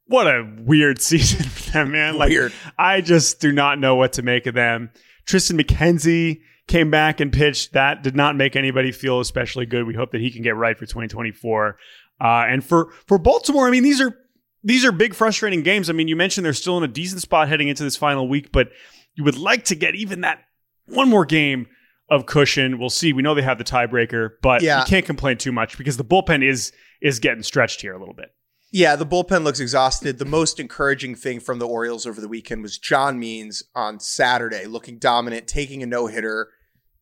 [0.09, 2.17] what a weird season for them, man.
[2.17, 2.53] Like Weird.
[2.77, 4.91] I just do not know what to make of them.
[5.27, 7.73] Triston McKenzie came back and pitched.
[7.75, 9.87] That did not make anybody feel especially good.
[9.87, 11.79] We hope that he can get right for 2024.
[12.21, 14.17] Uh, and for for Baltimore, I mean, these are
[14.65, 15.89] these are big, frustrating games.
[15.89, 18.51] I mean, you mentioned they're still in a decent spot heading into this final week,
[18.51, 18.71] but
[19.15, 20.41] you would like to get even that
[20.87, 21.67] one more game
[22.11, 22.79] of cushion.
[22.79, 23.13] We'll see.
[23.13, 24.81] We know they have the tiebreaker, but Yeah.
[24.81, 28.15] you can't complain too much because the bullpen is is getting stretched here a little
[28.15, 28.31] bit.
[28.71, 30.19] Yeah, the bullpen looks exhausted.
[30.19, 34.67] The most encouraging thing from the Orioles over the weekend was John Means on Saturday,
[34.67, 36.51] looking dominant, taking a no hitter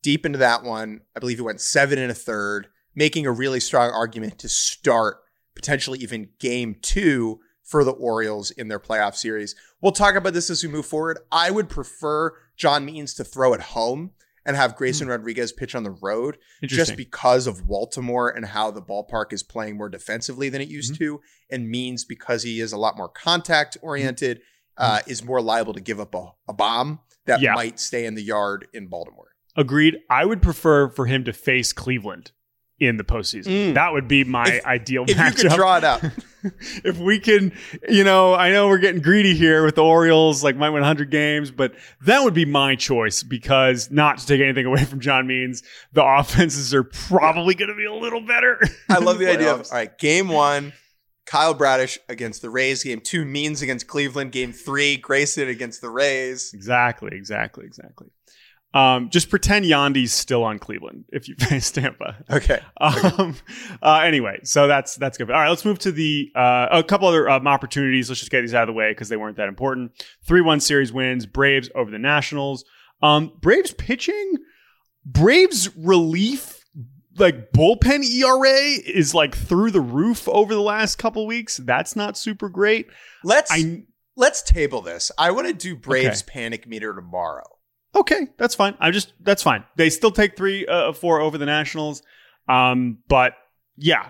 [0.01, 1.01] deep into that one.
[1.15, 5.17] I believe he went seven and a third, making a really strong argument to start
[5.55, 9.53] potentially even game two for the Orioles in their playoff series.
[9.81, 11.19] We'll talk about this as we move forward.
[11.33, 14.11] I would prefer John Means to throw at home
[14.47, 18.81] and have Grayson Rodriguez pitch on the road just because of Baltimore and how the
[18.81, 21.03] ballpark is playing more defensively than it used Mm-hmm.
[21.03, 24.41] to, and means because he is a lot more contact oriented.
[24.79, 27.53] uh, is more liable to give up a, a bomb that Yeah.
[27.55, 29.31] might stay in the yard in Baltimore.
[29.55, 29.97] Agreed.
[30.07, 32.31] I would prefer for him to face Cleveland
[32.79, 33.47] in the postseason.
[33.47, 33.73] Mm.
[33.73, 35.41] That would be my If- ideal If you matchup.
[35.41, 36.01] could draw it up,
[36.83, 37.51] if we can,
[37.89, 41.09] you know, I know we're getting greedy here with the Orioles, like might win 100
[41.09, 45.25] games, but that would be my choice because not to take anything away from John
[45.25, 45.63] Means,
[45.93, 48.59] the offenses are probably going to be a little better.
[48.89, 50.73] I love the idea of all right, game one,
[51.25, 52.83] Kyle Bradish against the Rays.
[52.83, 54.31] Game two, Means against Cleveland.
[54.31, 56.51] Game three, Grayson against the Rays.
[56.53, 58.07] Exactly, exactly, exactly.
[58.77, 62.23] Um, just pretend Yandy's still on Cleveland if you face Tampa.
[62.29, 62.59] Okay.
[62.79, 63.35] Um,
[63.81, 65.31] uh, anyway, so that's that's good.
[65.31, 68.07] All right, let's move to the uh, a couple other um, opportunities.
[68.07, 69.93] Let's just get these out of the way because they weren't that important.
[70.27, 71.25] Three one series wins.
[71.25, 72.65] Braves over the Nationals.
[73.01, 74.37] Um, Braves pitching.
[75.03, 76.63] Braves relief
[77.17, 81.57] like bullpen ERA is like through the roof over the last couple weeks.
[81.57, 82.87] That's not super great.
[83.23, 83.85] Let's I
[84.15, 85.11] let's table this.
[85.17, 87.56] I want to do Braves panic meter tomorrow.
[87.95, 88.75] Okay, that's fine.
[88.79, 89.63] I just that's fine.
[89.75, 92.03] They still take three uh, four over the Nationals,
[92.47, 93.33] um, but
[93.77, 94.09] yeah,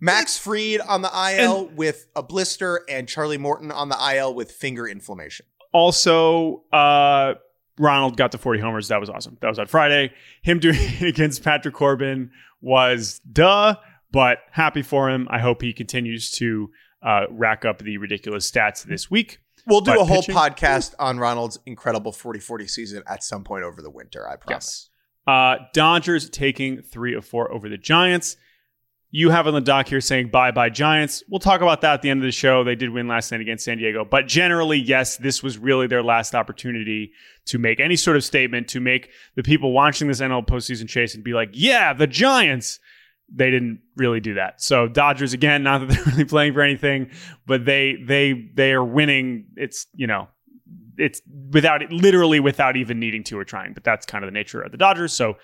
[0.00, 4.52] Max Fried on the IL with a blister and Charlie Morton on the IL with
[4.52, 5.46] finger inflammation.
[5.72, 7.34] also uh,
[7.78, 8.88] Ronald got to forty homers.
[8.88, 9.36] That was awesome.
[9.40, 10.12] That was on Friday.
[10.42, 12.30] Him doing it against Patrick Corbin
[12.62, 13.74] was duh,
[14.12, 15.26] but happy for him.
[15.30, 16.70] I hope he continues to
[17.02, 19.40] uh, rack up the ridiculous stats this week.
[19.66, 23.82] We'll do a whole pitching- podcast on Ronald's incredible 40-40 season at some point over
[23.82, 24.88] the winter, I promise.
[25.26, 28.36] Uh, Dodgers taking three of four over the Giants.
[29.12, 31.24] You have on the doc here saying bye bye Giants.
[31.28, 32.62] We'll talk about that at the end of the show.
[32.62, 36.02] They did win last night against San Diego, but generally, yes, this was really their
[36.02, 37.10] last opportunity
[37.46, 41.16] to make any sort of statement to make the people watching this NL postseason chase
[41.16, 42.78] and be like, yeah, the Giants.
[43.34, 44.60] They didn't really do that.
[44.60, 47.10] So Dodgers again, not that they're really playing for anything,
[47.46, 49.46] but they they they are winning.
[49.56, 50.28] It's you know
[51.00, 53.72] it's without literally without even needing to or trying.
[53.72, 55.12] But that's kind of the nature of the Dodgers.
[55.12, 55.34] So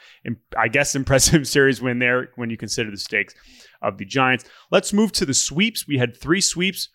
[0.56, 3.34] I guess impressive series win there when you consider the stakes
[3.82, 4.44] of the Giants.
[4.70, 5.86] Let's move to the sweeps.
[5.86, 6.88] We had three sweeps.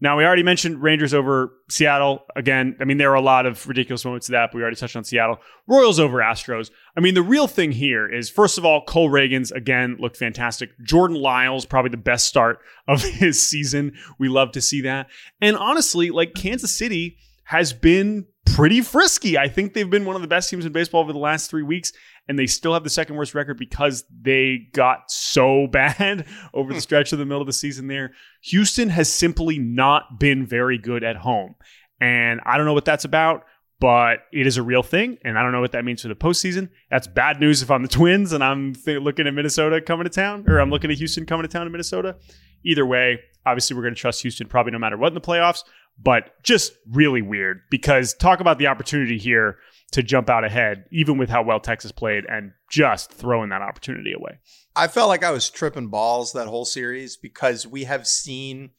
[0.00, 2.24] Now we already mentioned Rangers over Seattle.
[2.36, 4.76] Again, I mean there are a lot of ridiculous moments to that, but we already
[4.76, 5.38] touched on Seattle.
[5.66, 6.70] Royals over Astros.
[6.96, 10.70] I mean the real thing here is first of all, Cole Ragans again looked fantastic.
[10.82, 13.92] Jordan Lyles probably the best start of his season.
[14.18, 15.08] We love to see that.
[15.40, 19.38] And honestly, like Kansas City has been pretty frisky.
[19.38, 21.62] I think they've been one of the best teams in baseball over the last three
[21.62, 21.92] weeks,
[22.28, 26.76] and they still have the second worst record because they got so bad over the
[26.76, 26.80] hmm.
[26.80, 28.12] stretch of the middle of the season there.
[28.42, 31.54] Houston has simply not been very good at home.
[32.00, 33.44] And I don't know what that's about,
[33.80, 35.18] but it is a real thing.
[35.24, 36.68] And I don't know what that means for the postseason.
[36.90, 40.10] That's bad news if I'm the Twins and I'm th- looking at Minnesota coming to
[40.10, 42.16] town, or I'm looking at Houston coming to town in Minnesota.
[42.64, 45.64] Either way, obviously, we're going to trust Houston probably no matter what in the playoffs
[46.02, 49.58] but just really weird because talk about the opportunity here
[49.92, 54.12] to jump out ahead, even with how well Texas played, and just throwing that opportunity
[54.12, 54.38] away.
[54.74, 58.70] I felt like I was tripping balls that whole series because we have seen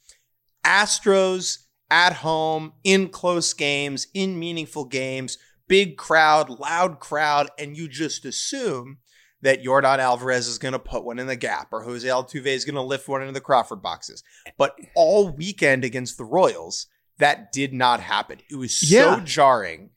[0.66, 7.88] Astros at home in close games, in meaningful games, big crowd, loud crowd, and you
[7.88, 8.98] just assume
[9.42, 12.66] that Yordan Alvarez is going to put one in the gap or Jose Altuve is
[12.66, 14.24] going to lift one into the Crawford boxes.
[14.58, 16.88] But all weekend against the Royals,
[17.20, 18.40] that did not happen.
[18.50, 19.22] It was so Yeah.
[19.24, 19.92] jarring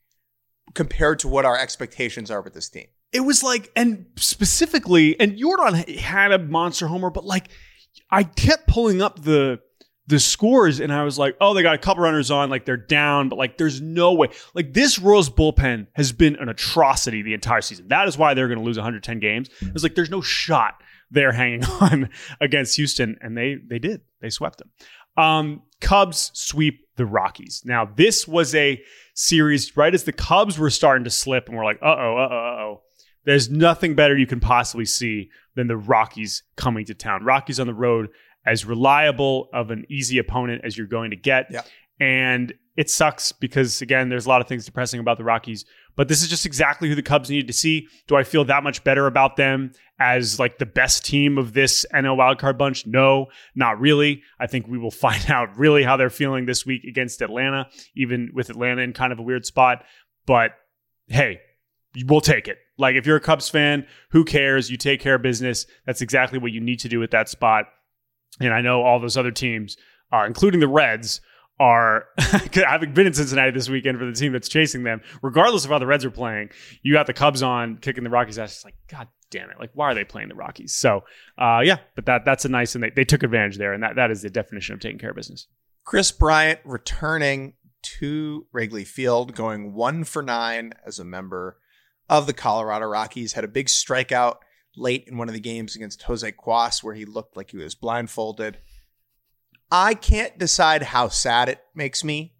[0.73, 2.87] compared to what our expectations are with this team.
[3.11, 7.49] It was like, and specifically, and Jordan had a monster homer, but like,
[8.11, 9.59] I kept pulling up the
[10.07, 12.77] the scores, and I was like, oh, they got a couple runners on, like they're
[12.77, 14.29] down, but like, there's no way.
[14.55, 17.89] Like this Royals bullpen has been an atrocity the entire season.
[17.89, 19.51] That is why they're going to lose 110 games.
[19.61, 22.09] It's like there's no shot they're hanging on
[22.41, 24.01] against Houston, and they they did.
[24.19, 24.71] They swept them.
[25.19, 27.61] Um, Cubs sweep the Rockies.
[27.65, 28.81] Now, this was a
[29.13, 32.29] series right as the Cubs were starting to slip, and we're like, uh oh, uh
[32.31, 32.81] oh, uh oh.
[33.25, 37.23] There's nothing better you can possibly see than the Rockies coming to town.
[37.23, 38.09] Rockies on the road,
[38.45, 41.47] as reliable of an easy opponent as you're going to get.
[41.51, 41.61] Yeah.
[41.99, 45.65] And it sucks because, again, there's a lot of things depressing about the Rockies,
[45.99, 47.89] but this is just exactly who the Cubs needed to see.
[48.07, 51.85] Do I feel that much better about them as like the best team of this
[51.93, 52.87] NL wildcard bunch?
[52.87, 54.23] No, not really.
[54.39, 58.31] I think we will find out really how they're feeling this week against Atlanta, even
[58.33, 59.83] with Atlanta in kind of a weird spot.
[60.25, 60.51] But
[61.07, 61.41] hey,
[62.05, 62.59] we'll take it.
[62.77, 64.71] Like if you're a Cubs fan, who cares?
[64.71, 65.65] You take care of business.
[65.85, 67.65] That's exactly what you need to do at that spot.
[68.39, 69.75] And I know all those other teams,
[70.13, 71.19] uh, including the Reds,
[71.59, 72.05] are
[72.53, 75.01] having been in Cincinnati this weekend for the team that's chasing them.
[75.21, 76.49] Regardless of how the Reds are playing,
[76.81, 78.55] you got the Cubs on kicking the Rockies ass.
[78.55, 79.59] It's like, God damn it!
[79.59, 80.73] Like, why are they playing the Rockies?
[80.73, 81.03] So,
[81.37, 83.95] uh, yeah, but that that's a nice and they, they took advantage there, and that
[83.95, 85.47] that is the definition of taking care of business.
[85.83, 91.57] Kris Bryant returning to Wrigley Field, going one for nine as a member
[92.09, 93.33] of the Colorado Rockies.
[93.33, 94.37] Had a big strikeout
[94.75, 97.75] late in one of the games against Jose Cuas where he looked like he was
[97.75, 98.59] blindfolded.
[99.71, 102.33] I can't decide how sad it makes me.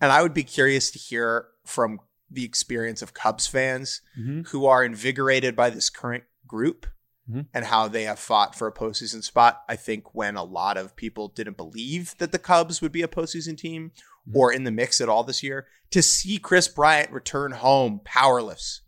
[0.00, 4.42] And I would be curious to hear from the experience of Cubs fans Mm-hmm.
[4.48, 6.86] who are invigorated by this current group
[7.30, 7.46] Mhm.
[7.54, 9.62] and how they have fought for a postseason spot.
[9.68, 13.08] I think when a lot of people didn't believe that the Cubs would be a
[13.08, 13.92] postseason team
[14.34, 18.80] or in the mix at all this year, to see Kris Bryant return home powerless,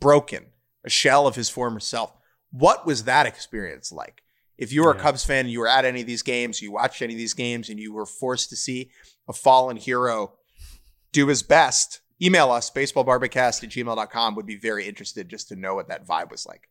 [0.00, 0.46] broken,
[0.84, 2.12] a shell of his former self.
[2.50, 4.22] What was that experience like?
[4.56, 6.72] If you were a Cubs fan and you were at any of these games, you
[6.72, 8.90] watched any of these games, and you were forced to see
[9.28, 10.34] a fallen hero
[11.12, 14.34] do his best, email us, baseballbarbacast at gmail.com.
[14.34, 16.68] Would be very interested just to know what that vibe was like.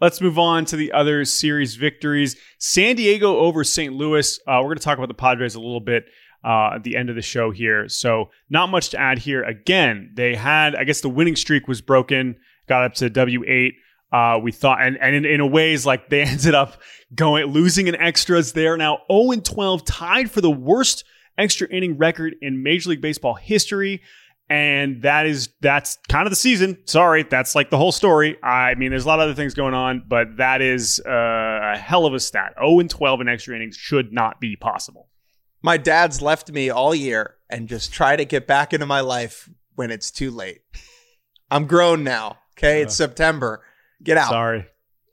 [0.00, 2.36] Let's move on to the other series victories.
[2.58, 3.94] San Diego over St.
[3.94, 4.38] Louis.
[4.46, 6.04] Uh, we're going to talk about the Padres a little bit
[6.44, 7.88] uh, at the end of the show here.
[7.88, 9.42] So, not much to add here.
[9.42, 12.36] Again, they had, I guess the winning streak was broken,
[12.68, 13.72] got up to W8.
[14.10, 16.80] Uh, we thought, and, and in, in a ways, like they ended up
[17.14, 18.52] going, losing in extras.
[18.52, 21.04] They are now 0 12, tied for the worst
[21.36, 24.02] extra inning record in Major League Baseball history
[24.50, 26.78] and that is that's kind of the season.
[26.86, 28.42] Sorry, that's like the whole story.
[28.42, 31.10] I mean, there's a lot of other things going on, but that is uh,
[31.74, 32.54] a hell of a stat.
[32.58, 35.08] 0 and 12 in extra innings should not be possible.
[35.62, 39.50] My dad's left me all year and just try to get back into my life
[39.74, 40.60] when it's too late.
[41.50, 42.38] I'm grown now.
[42.56, 42.82] Okay.
[42.82, 43.62] It's September.
[44.02, 44.30] Get out.
[44.30, 44.66] Sorry,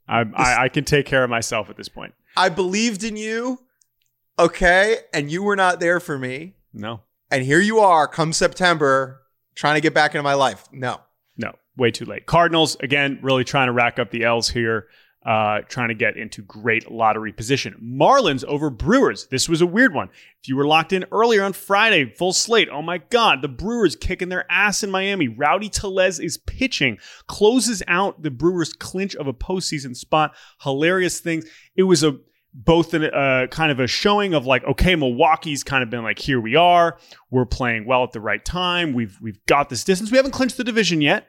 [0.08, 2.14] I, I, I can take care of myself at this point.
[2.38, 3.60] I believed in you.
[4.38, 4.98] Okay.
[5.14, 6.56] And you were not there for me.
[6.74, 9.22] No, And here you are come September
[9.56, 10.68] trying to get back into my life.
[10.74, 11.00] No.
[11.38, 12.26] no, way too late.
[12.26, 14.88] Cardinals again, really trying to rack up the L's here.
[15.26, 17.74] Uh, trying to get into great lottery position.
[17.82, 19.26] Marlins over Brewers.
[19.26, 20.10] This was a weird one.
[20.40, 22.70] If you were locked in earlier on Friday, full slate.
[22.72, 25.28] Oh my God, the Brewers kicking their ass in Miami.
[25.28, 30.36] Rowdy Tellez is pitching, closes out the Brewers' clinch of a postseason spot.
[30.62, 31.46] Hilarious things.
[31.76, 32.20] It was a
[32.54, 36.20] both a uh, kind of a showing of like, okay, Milwaukee's kind of been like,
[36.20, 36.98] here we are.
[37.30, 38.94] We're playing well at the right time.
[38.94, 40.12] We've we've got this distance.
[40.12, 41.28] We haven't clinched the division yet.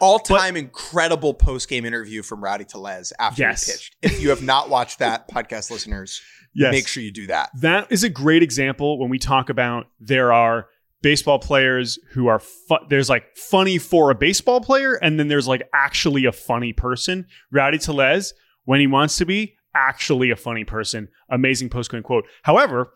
[0.00, 3.66] All time incredible post game interview from Rowdy Tellez after Yes.
[3.66, 3.96] he pitched.
[4.02, 6.20] If you have not watched that, podcast listeners,
[6.54, 6.72] Yes.
[6.72, 7.50] make sure you do that.
[7.60, 10.66] That is a great example when we talk about there are
[11.02, 15.46] baseball players who are fu- there's like funny for a baseball player and then there's
[15.46, 17.26] like actually a funny person.
[17.52, 18.32] Rowdy Tellez,
[18.64, 21.08] when he wants to be, actually a funny person.
[21.30, 22.24] Amazing post game quote.
[22.42, 22.92] However,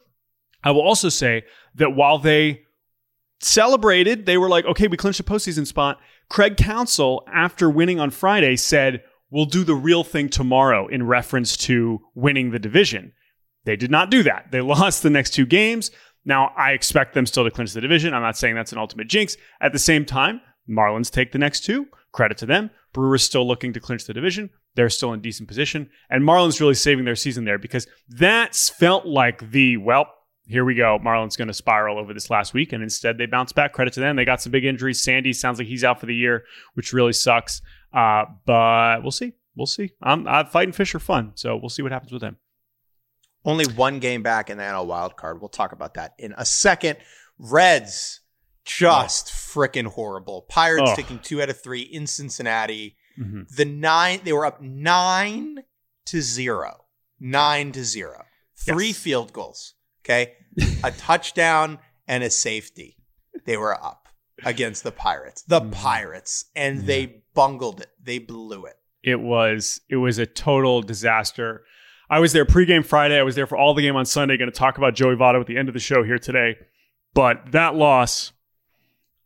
[0.65, 1.43] I will also say
[1.75, 2.63] that while they
[3.41, 5.99] celebrated, they were like, okay, we clinched a postseason spot.
[6.31, 11.57] Craig Counsell, after winning on Friday, said, we'll do the real thing tomorrow in reference
[11.57, 13.13] to winning the division.
[13.65, 14.51] They did not do that.
[14.51, 15.91] They lost the next two games.
[16.25, 18.15] Now, I expect them still to clinch the division.
[18.15, 19.37] I'm not saying that's an ultimate jinx.
[19.61, 21.89] At the same time, Marlins take the next two.
[22.13, 22.71] Credit to them.
[22.93, 24.51] Brewers still looking to clinch the division.
[24.77, 25.91] They're still in decent position.
[26.09, 30.07] And Marlins really saving their season there because that's felt like the, well,
[30.51, 30.99] here we go.
[30.99, 32.73] Marlins going to spiral over this last week.
[32.73, 33.73] And instead, they bounce back.
[33.73, 34.17] Credit to them.
[34.17, 35.03] They got some big injuries.
[35.03, 37.63] Sandy sounds like he's out for the year, which really sucks.
[37.93, 39.33] Uh, but we'll see.
[39.57, 39.93] We'll see.
[40.03, 41.33] I'm, I'm fighting fish are fun.
[41.35, 42.37] So we'll see what happens with him.
[43.45, 45.41] Only one game back in the NL wild card.
[45.41, 46.99] We'll talk about that in a second.
[47.39, 48.21] Reds,
[48.65, 50.43] just freaking horrible.
[50.49, 50.97] Pirates Ugh.
[50.97, 52.97] taking two out of three in Cincinnati.
[53.19, 53.49] Mhm.
[53.55, 55.65] The nine, they were up nine
[56.07, 56.85] to zero.
[57.19, 58.25] Nine to zero.
[58.57, 58.99] Three Yes.
[58.99, 59.75] field goals.
[60.05, 60.35] Okay.
[60.85, 62.97] A touchdown and a safety.
[63.45, 64.09] They were up
[64.45, 65.43] against the Pirates.
[65.43, 65.73] The Mhm.
[65.73, 66.47] Pirates.
[66.57, 67.91] And they bungled it.
[68.03, 68.77] They blew it.
[69.03, 71.65] it was it was a total disaster.
[72.11, 73.19] I was there pregame Friday.
[73.19, 74.37] I was there for all the game on Sunday.
[74.37, 76.59] Going to talk about Joey Votto at the end of the show here today.
[77.15, 78.33] But that loss,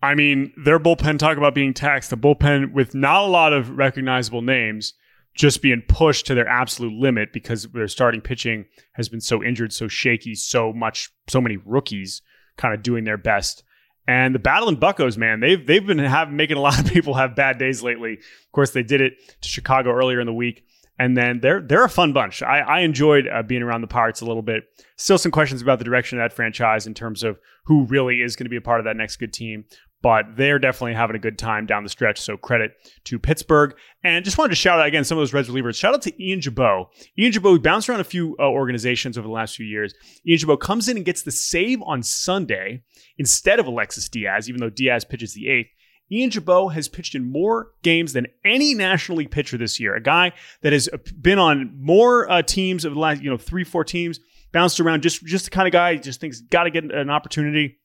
[0.02, 2.10] I mean, their bullpen talk about being taxed.
[2.10, 4.94] The bullpen with not a lot of recognizable names,
[5.34, 9.72] just being pushed to their absolute limit because their starting pitching has been so injured,
[9.72, 12.22] so shaky, so much, so many rookies
[12.56, 13.64] kind of doing their best.
[14.06, 17.14] And the battle in Buckos, man, they've they've been have, making a lot of people
[17.14, 18.14] have bad days lately.
[18.14, 20.64] Of course, they did it to Chicago earlier in the week,
[20.98, 22.42] and then they're they're a fun bunch.
[22.42, 24.64] I, I enjoyed uh, being around the Pirates a little bit.
[24.96, 28.36] Still, some questions about the direction of that franchise in terms of who really is
[28.36, 29.64] going to be a part of that next good team.
[30.04, 32.20] But they're definitely having a good time down the stretch.
[32.20, 32.72] So credit
[33.04, 33.74] to Pittsburgh.
[34.02, 35.76] And just wanted to shout out again some of those Reds relievers.
[35.76, 36.88] Shout out to Ian Gibaut.
[37.18, 39.94] Ian Gibaut bounced around a few uh, organizations over the last few years.
[40.28, 42.82] Ian Gibaut comes in and gets the save on Sunday
[43.16, 45.70] instead of Alexis Diaz, even though Diaz pitches the eighth.
[46.12, 49.94] Ian Gibaut has pitched in more games than any National League pitcher this year.
[49.94, 50.86] A guy that has
[51.18, 54.20] been on more uh, teams over the last, you know, three, four teams,
[54.52, 55.02] bounced around.
[55.02, 57.78] Just, just the kind of guy just thinks got to get an opportunity.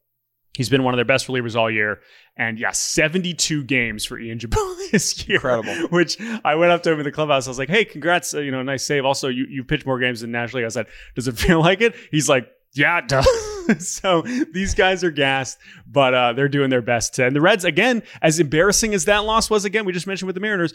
[0.60, 2.02] He's been one of their best relievers all year.
[2.36, 5.38] And yeah, 72 games for Ian Gibaut this year.
[5.38, 5.88] Incredible.
[5.88, 7.48] Which I went up to him in the clubhouse.
[7.48, 8.34] I was like, hey, congrats.
[8.34, 9.06] Uh, you know, nice save.
[9.06, 10.66] Also, you, you pitched more games than National League.
[10.66, 11.96] I said, does it feel like it?
[12.12, 13.26] He's like, yeah, it does.
[13.88, 17.18] so these guys are gassed, but uh, they're doing their best.
[17.20, 20.36] And the Reds, again, as embarrassing as that loss was, again, we just mentioned with
[20.36, 20.74] the Mariners,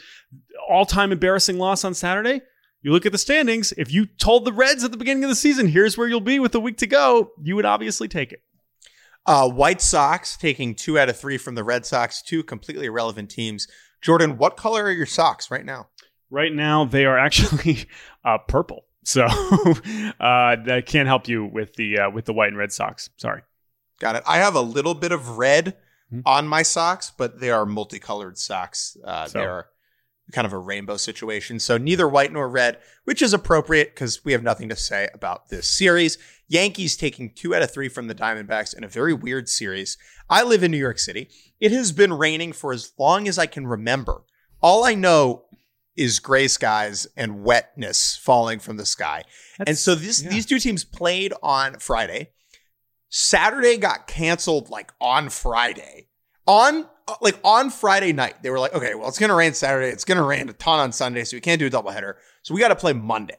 [0.67, 2.41] all time embarrassing loss on Saturday.
[2.81, 3.75] You look at the standings.
[3.77, 6.39] If you told the Reds at the beginning of the season, here's where you'll be
[6.39, 8.41] with a week to go, you would obviously take it.
[9.27, 13.31] Uh, White Sox taking two out of three from the Red Sox, two completely irrelevant
[13.31, 13.67] teams.
[14.03, 15.89] Jordan, what color are your socks right now?
[16.31, 17.87] Right now, they are actually
[18.25, 18.85] uh, purple.
[19.05, 19.25] So
[20.21, 23.11] uh, that can't help you with the uh, with the white and red socks.
[23.17, 23.43] Sorry.
[24.01, 24.23] Got it.
[24.27, 25.77] I have a little bit of red
[26.13, 26.21] mm-hmm.
[26.27, 28.97] on my socks, but they are multicolored socks.
[29.05, 29.39] Uh, so.
[29.39, 29.67] They are
[30.33, 31.61] kind of a rainbow situation.
[31.61, 35.49] So neither white nor red, which is appropriate because we have nothing to say about
[35.49, 36.19] this series.
[36.49, 39.97] Yankees taking two out of three from the Diamondbacks in a very weird series.
[40.29, 41.29] I live in New York City.
[41.61, 44.23] It has been raining for as long as I can remember.
[44.61, 45.45] All I know
[45.97, 49.23] is gray skies and wetness falling from the sky.
[49.59, 50.31] That's, and so this, yeah.
[50.31, 52.31] these two teams played on Friday.
[53.09, 56.09] Saturday got canceled like on Friday.
[56.47, 56.87] On
[57.21, 60.25] like on Friday night, they were like, okay, well, it's gonna rain Saturday, it's gonna
[60.25, 62.15] rain a ton on Sunday, so we can't do a doubleheader.
[62.43, 63.39] So we got to play Monday.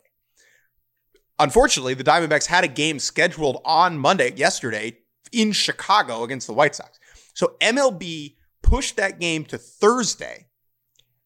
[1.39, 4.99] Unfortunately, the Diamondbacks had a game scheduled on Monday, yesterday,
[5.31, 6.99] in Chicago against the White Sox.
[7.33, 10.47] So MLB pushed that game to Thursday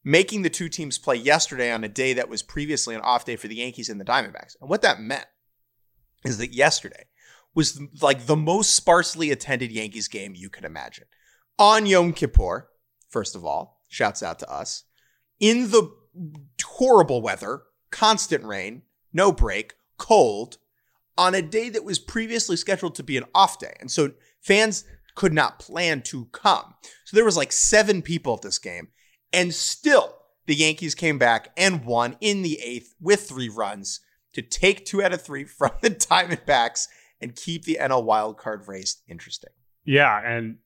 [0.03, 3.35] making the two teams play yesterday on a day that was previously an off day
[3.35, 4.55] for the Yankees and the Diamondbacks.
[4.59, 5.27] And what that meant
[6.25, 7.05] is that yesterday
[7.53, 11.05] was like the most sparsely attended Yankees game you could imagine.
[11.57, 12.69] On Yom Kippur,
[13.09, 14.85] first of all, shouts out to us,
[15.39, 15.91] in the
[16.63, 18.83] horrible weather, constant rain,
[19.13, 20.57] no break, cold,
[21.17, 23.75] on a day that was previously scheduled to be an off day.
[23.79, 26.73] And so fans could not plan to come.
[27.05, 28.87] So there was like seven people at this game
[29.31, 33.99] and still, the Yankees came back and won in the eighth with three runs
[34.33, 36.87] to take two out of three from the Diamondbacks
[37.21, 39.51] and keep the NL wildcard race interesting.
[39.85, 40.57] Yeah, and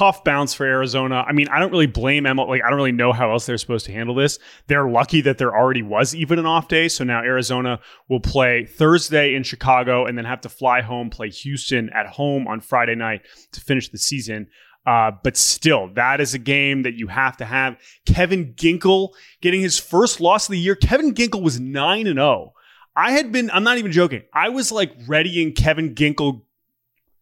[0.00, 1.22] tough bounce for Arizona.
[1.28, 2.48] I mean, I don't really blame MLB.
[2.48, 4.38] Like, I don't really know how else they're supposed to handle this.
[4.66, 6.88] They're lucky that there already was even an off day.
[6.88, 11.28] So now Arizona will play Thursday in Chicago and then have to fly home, play
[11.28, 13.20] Houston at home on Friday night
[13.52, 14.48] to finish the season.
[14.86, 17.76] Uh, but still, that is a game that you have to have.
[18.06, 19.10] Kevin Ginkel
[19.42, 20.76] getting his first loss of the year.
[20.76, 22.54] Kevin Ginkel was 9 and 0.
[22.96, 24.22] I had been, I'm not even joking.
[24.32, 26.40] I was like readying Kevin Ginkel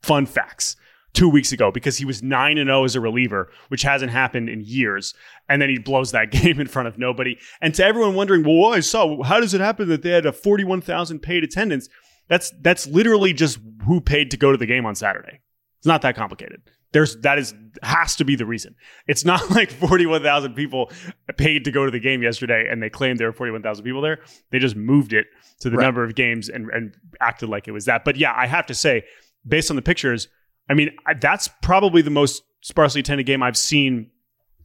[0.00, 0.76] fun facts
[1.18, 4.48] two weeks ago because he was 9 and 0 as a reliever, which hasn't happened
[4.48, 5.14] in years.
[5.48, 7.36] And then he blows that game in front of nobody.
[7.60, 10.32] And to everyone wondering, well, I saw, how does it happen that they had a
[10.32, 11.88] 41,000 paid attendance?
[12.28, 15.40] That's that's literally just who paid to go to the game on Saturday.
[15.78, 16.60] It's not that complicated.
[16.92, 18.76] There's that is has to be the reason.
[19.06, 20.92] It's not like 41,000 people
[21.36, 24.18] paid to go to the game yesterday and they claimed there were 41,000 people there.
[24.50, 25.26] They just moved it
[25.60, 25.84] to the right.
[25.84, 28.04] number of games and, and acted like it was that.
[28.04, 29.04] But yeah, I have to say,
[29.46, 30.28] based on the pictures,
[30.68, 30.90] I mean,
[31.20, 34.10] that's probably the most sparsely attended game I've seen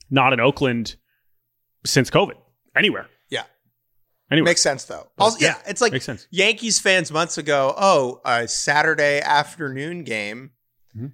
[0.10, 0.96] not in Oakland
[1.86, 2.36] since COVID
[2.76, 3.08] anywhere.
[3.30, 3.44] Yeah.
[4.32, 4.46] Anyway.
[4.46, 5.08] Makes sense though.
[5.18, 6.28] Also, yeah, yeah, it's like Makes sense.
[6.32, 10.52] Yankees fans months ago, oh, a Saturday afternoon game
[10.96, 11.08] mm-hmm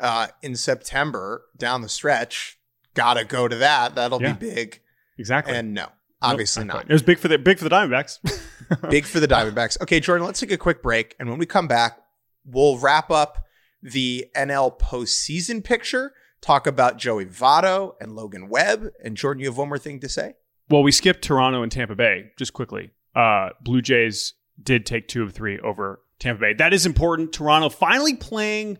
[0.00, 2.58] uh, in September down the stretch.
[2.94, 3.94] Gotta go to that.
[3.94, 4.32] That'll yeah.
[4.32, 4.80] be big.
[5.18, 5.54] Exactly.
[5.54, 5.88] And no,
[6.22, 6.90] obviously nope, not.
[6.90, 8.90] It was big for the big for the Diamondbacks.
[8.90, 9.80] big for the Diamondbacks.
[9.82, 11.98] Okay, Jordan, let's take a quick break, and when we come back,
[12.44, 13.45] we'll wrap up
[13.86, 16.12] the NL postseason picture.
[16.40, 18.90] Talk about Joey Votto and Logan Webb.
[19.02, 20.34] And Jordan, you have one more thing to say.
[20.68, 22.90] Well, we skipped Toronto and Tampa Bay just quickly.
[23.14, 26.54] Uh, Blue Jays did take two of three over Tampa Bay.
[26.54, 27.32] That is important.
[27.32, 28.78] Toronto finally playing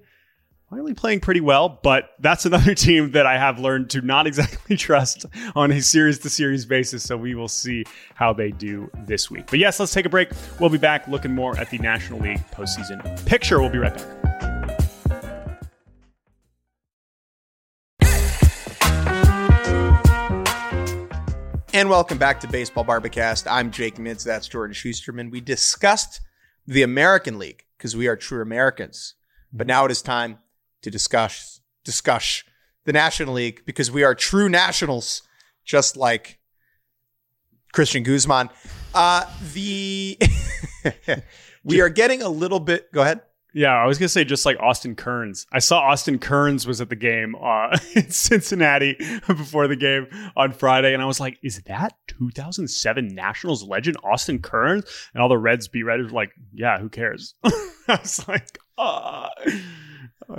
[0.68, 4.76] finally playing pretty well, but that's another team that I have learned to not exactly
[4.76, 7.04] trust on a series to series basis.
[7.04, 7.84] So we will see
[8.14, 9.46] how they do this week.
[9.48, 10.30] But yes, let's take a break.
[10.58, 13.60] We'll be back looking more at the National League postseason picture.
[13.60, 14.25] We'll be right back.
[21.76, 23.46] And welcome back to Baseball Bar-B-Cast.
[23.46, 24.24] I'm Jake Mintz.
[24.24, 25.30] That's Jordan Schusterman.
[25.30, 26.22] We discussed
[26.66, 29.12] the American League because we are true Americans.
[29.52, 30.38] But now it is time
[30.80, 32.44] to discuss discuss
[32.86, 35.20] the National League because we are true nationals,
[35.66, 36.38] just like
[37.74, 38.48] Cristian Guzman.
[38.94, 40.18] Uh, the
[41.62, 42.90] we are getting a little bit.
[42.90, 43.20] Go ahead.
[43.58, 45.46] Yeah, I was gonna say just like Austin Kearns.
[45.50, 48.96] I saw Austin Kearns was at the game uh, in Cincinnati
[49.26, 54.40] before the game on Friday, and I was like, "Is that 2007 Nationals legend Austin
[54.40, 54.84] Kearns?"
[55.14, 59.30] And all the Reds beat writers were like, "Yeah, who cares?" I was like, "Ah."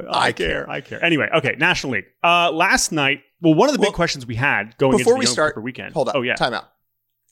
[0.09, 0.69] I, care.
[0.69, 1.03] I care.
[1.03, 1.55] Anyway, okay.
[1.57, 2.05] National League.
[2.23, 5.19] Uh, last night, well, one of the big Well, questions we had going Before into
[5.21, 5.93] we start, weekend.
[5.93, 6.17] hold on.
[6.17, 6.35] Oh yeah.
[6.35, 6.65] Time out.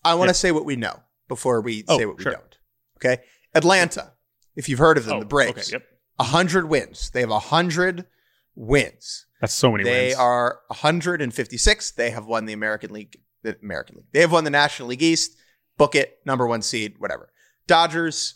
[0.03, 0.33] I want to Yeah.
[0.39, 2.31] say what we know before we Oh, say what we sure.
[2.31, 2.57] don't.
[2.97, 3.21] Okay.
[3.53, 4.13] Atlanta,
[4.55, 5.71] if you've heard of them, Oh, the Braves, Okay.
[5.73, 5.83] Yep.
[6.17, 7.09] 100 wins.
[7.11, 8.05] They have 100
[8.55, 9.25] wins.
[9.41, 10.17] That's so many They wins.
[10.19, 11.91] are 156.
[11.91, 13.19] They have won the American League.
[13.43, 14.05] The American League.
[14.11, 15.35] They have won the National League East.
[15.77, 17.29] Book it, number one seed, whatever.
[17.67, 18.35] Dodgers,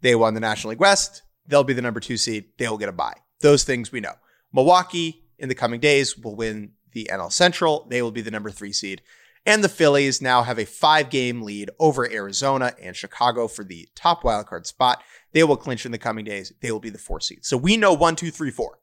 [0.00, 1.22] they won the National League West.
[1.46, 2.46] They'll be the number two seed.
[2.58, 3.14] They will get a bye.
[3.40, 4.14] Those things we know.
[4.52, 7.86] Milwaukee in the coming days will win the NL Central.
[7.90, 9.02] They will be the number three seed.
[9.46, 13.88] And the Phillies now have a five game lead over Arizona and Chicago for the
[13.94, 15.02] top wildcard spot.
[15.32, 16.52] They will clinch in the coming days.
[16.60, 17.44] They will be the four seed.
[17.44, 18.80] So we know one, two, three, four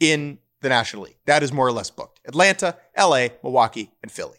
[0.00, 1.18] in the National League.
[1.26, 2.20] That is more or less booked.
[2.26, 4.38] Atlanta, LA, Milwaukee, and Philly.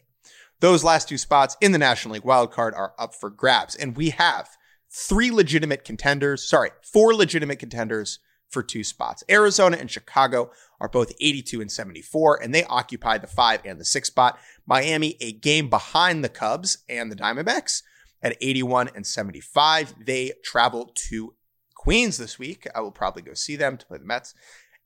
[0.59, 3.75] Those last two spots in the National League wildcard are up for grabs.
[3.75, 4.49] And we have
[4.89, 8.19] three legitimate contenders, sorry, four legitimate contenders
[8.49, 9.23] for two spots.
[9.29, 13.85] Arizona and Chicago are both 82 and 74, and they occupy the five and the
[13.85, 14.39] six spot.
[14.65, 17.81] Miami, a game behind the Cubs and the Diamondbacks
[18.25, 19.93] at 81 and 75.
[20.03, 21.35] They travel to
[21.75, 22.67] Queens this week.
[22.73, 24.33] I will probably go see them to play the Mets.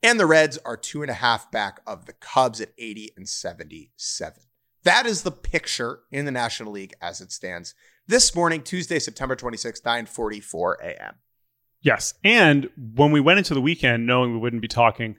[0.03, 3.27] And the Reds are two and a half back of the Cubs at 80 and
[3.27, 4.43] 77.
[4.83, 7.73] That is the picture in the National League as it stands
[8.07, 11.15] this morning, Tuesday, September 26th, 9:44 a.m.
[11.81, 12.15] Yes.
[12.23, 15.15] And when we went into the weekend, knowing we wouldn't be talking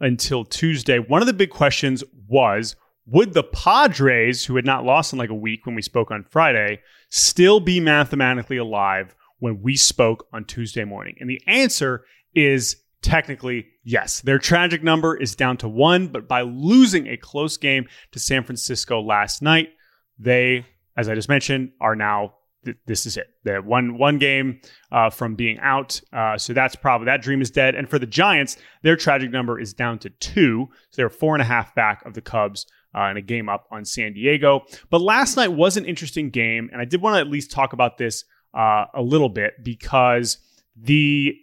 [0.00, 5.12] until Tuesday, one of the big questions was would the Padres, who had not lost
[5.12, 9.76] in like a week when we spoke on Friday, still be mathematically alive when we
[9.76, 11.16] spoke on Tuesday morning?
[11.18, 14.20] And the answer is technically yes.
[14.20, 18.44] Their tragic number is down to one, but by losing a close game to San
[18.44, 19.70] Francisco last night,
[20.18, 20.64] they,
[20.96, 22.34] as I just mentioned, are now
[22.64, 23.26] th- this is it.
[23.44, 24.60] The one one game
[24.92, 27.74] uh, from being out, uh, so that's probably that dream is dead.
[27.74, 31.42] And for the Giants, their tragic number is down to two, so they're four and
[31.42, 32.66] a half back of the Cubs.
[32.94, 34.66] Uh, in a game up on San Diego.
[34.90, 37.72] But last night was an interesting game, and I did want to at least talk
[37.72, 40.36] about this uh, a little bit because
[40.76, 41.34] the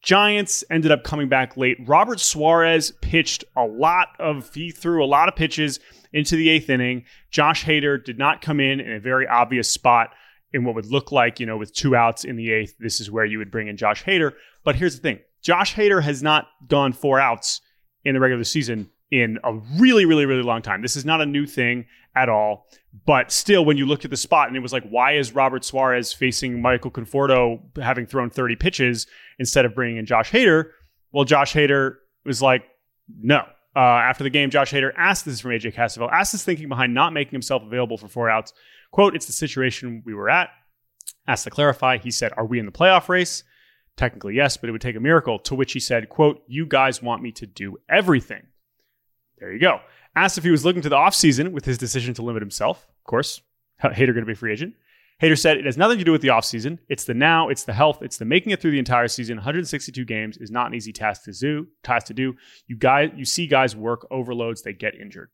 [0.00, 1.78] Giants ended up coming back late.
[1.86, 5.80] Robert Suarez pitched a lot of, he threw a lot of pitches
[6.12, 7.04] into the eighth inning.
[7.30, 10.10] Josh Hader did not come in in a very obvious spot
[10.52, 12.76] in what would look like, you know, with two outs in the eighth.
[12.78, 14.32] This is where you would bring in Josh Hader.
[14.62, 17.62] But here's the thing Josh Hader has not gone four outs
[18.04, 20.82] in the regular season in a really, really, really long time.
[20.82, 21.86] This is not a new thing
[22.16, 22.66] at all.
[23.06, 25.64] But still, when you look at the spot, and it was like, why is Robert
[25.64, 29.06] Suarez facing Michael Conforto having thrown 30 pitches
[29.38, 30.70] instead of bringing in Josh Hader?
[31.12, 31.94] Well, Josh Hader
[32.24, 32.64] was like,
[33.08, 33.44] no.
[33.76, 36.68] Uh, after the game, Josh Hader asked this is from AJ Cassavell, asked his thinking
[36.68, 38.52] behind not making himself available for four outs.
[38.90, 40.50] Quote, it's the situation we were at.
[41.28, 43.44] Asked to clarify, he said, Are we in the playoff race?
[43.96, 45.38] Technically, yes, but it would take a miracle.
[45.38, 48.46] To which he said, quote, You guys want me to do everything.
[49.38, 49.80] There you go.
[50.16, 52.86] Asked if he was looking to the offseason with his decision to limit himself.
[52.88, 53.40] Of course,
[53.82, 54.74] Hader going to be free agent.
[55.22, 56.78] Hader said it has nothing to do with the offseason.
[56.88, 59.36] It's the now, it's the health, it's the making it through the entire season.
[59.36, 61.68] 162 games is not an easy task to do.
[61.82, 62.34] Task to do.
[62.66, 65.30] You guys, you see guys work overloads, they get injured.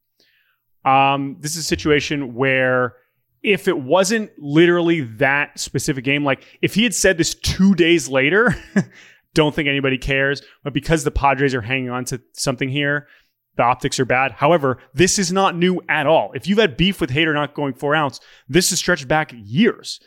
[0.85, 2.95] Um, this is a situation where
[3.43, 8.09] if it wasn't literally that specific game, like if he had said this two days
[8.09, 8.55] later,
[9.35, 10.43] don't think anybody cares.
[10.63, 13.09] But because the Padres are hanging on to something here,
[13.57, 14.33] the optics are bad.
[14.33, 16.33] However, this is not new at all.
[16.35, 20.01] If you've had beef with Hader not going four ounce, this is stretched back years.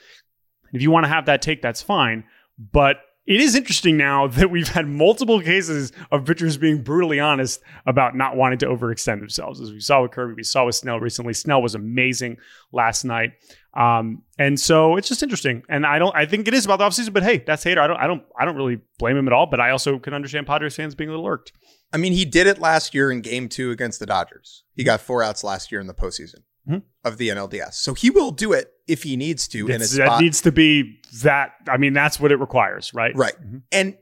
[0.73, 2.23] If you want to have that take, that's fine.
[2.57, 7.61] But it is interesting now that we've had multiple cases of pitchers being brutally honest
[7.85, 9.61] about not wanting to overextend themselves.
[9.61, 11.33] As we saw with Kirby, we saw with Snell recently.
[11.33, 12.37] Snell was amazing
[12.71, 13.31] last night.
[13.75, 15.63] Um, and so it's just interesting.
[15.67, 17.79] And I don't I think it is about the offseason, but hey, that's Hader.
[17.79, 20.13] I don't I don't I don't really blame him at all, but I also can
[20.13, 21.53] understand Padres fans being a little irked.
[21.91, 24.63] I mean, he did it last year in game two against the Dodgers.
[24.75, 26.83] He got four outs last year in the postseason Mhm.
[27.03, 27.73] of the NLDS.
[27.75, 30.07] So he will do it if he needs to in a spot.
[30.07, 33.15] that needs to be that I mean, that's what it requires, right?
[33.15, 33.33] Right.
[33.43, 33.61] Mhm.
[33.71, 33.97] And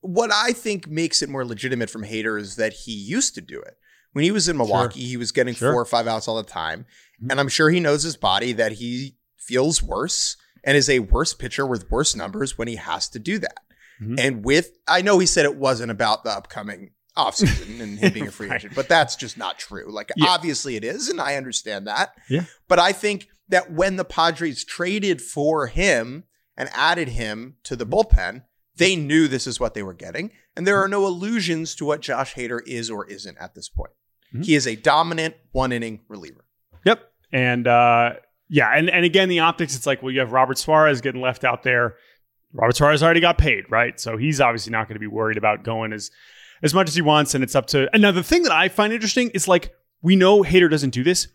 [0.00, 3.60] what I think makes it more legitimate from Hader is that he used to do
[3.60, 3.76] it.
[4.12, 5.72] When he was in Milwaukee, he was getting Sure.
[5.72, 6.86] four or five outs all the time.
[7.22, 7.30] Mhm.
[7.30, 11.32] And I'm sure he knows his body that he feels worse and is a worse
[11.34, 13.58] pitcher with worse numbers when he has to do that.
[14.02, 14.18] Mhm.
[14.18, 18.26] And with, I know he said it wasn't about the upcoming offseason and him being
[18.28, 18.60] a free Right.
[18.60, 19.90] agent, but that's just not true.
[19.92, 20.26] Like, Yeah.
[20.28, 22.14] obviously it is, and I understand that.
[22.28, 22.44] Yeah.
[22.68, 26.24] But I think that when the Padres traded for him
[26.56, 28.44] and added him to the bullpen,
[28.76, 30.30] they knew this is what they were getting.
[30.56, 33.92] And there are no illusions to what Josh Hader is or isn't at this point.
[34.34, 34.44] Mhm.
[34.44, 36.44] He is a dominant one inning reliever.
[36.84, 37.00] Yep.
[37.32, 38.14] And uh,
[38.48, 41.44] yeah, and, and again, the optics, it's like, well, you have Robert Suarez getting left
[41.44, 41.96] out there.
[42.52, 43.98] Robert Suarez already got paid, right?
[44.00, 46.10] So he's obviously not going to be worried about going as
[46.62, 47.88] as much as he wants, and it's up to.
[47.92, 49.72] And now the thing that I find interesting is like
[50.02, 51.28] we know Hader doesn't do this.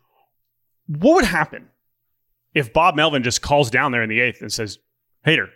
[0.87, 1.69] What would happen
[2.53, 4.77] if Bob Melvin just calls down there in the eighth and says,
[5.25, 5.47] "Hader,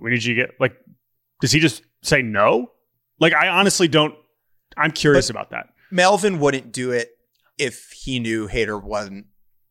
[0.00, 0.76] we need you to get like"?
[1.40, 2.70] Does he just say no?
[3.18, 4.14] Like I honestly don't.
[4.76, 5.66] I'm curious But- about that.
[5.90, 7.10] Melvin wouldn't do it
[7.58, 9.26] if he knew Hader wasn't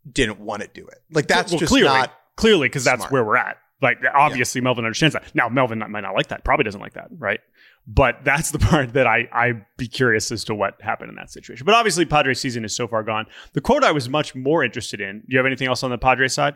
[0.09, 0.99] didn't want to do it.
[1.11, 3.57] Like that's well, just clearly, not clearly because that's where we're at.
[3.81, 5.33] Like obviously, Melvin understands that.
[5.33, 6.43] Now, Melvin might not like that.
[6.43, 7.39] Probably doesn't like that, right?
[7.87, 11.31] But that's the part that I I'd be curious as to what happened in that
[11.31, 11.65] situation.
[11.65, 13.25] But obviously, Padres season is so far gone.
[13.53, 15.19] The quote I was much more interested in.
[15.19, 16.55] Do you have anything else on the Padres side?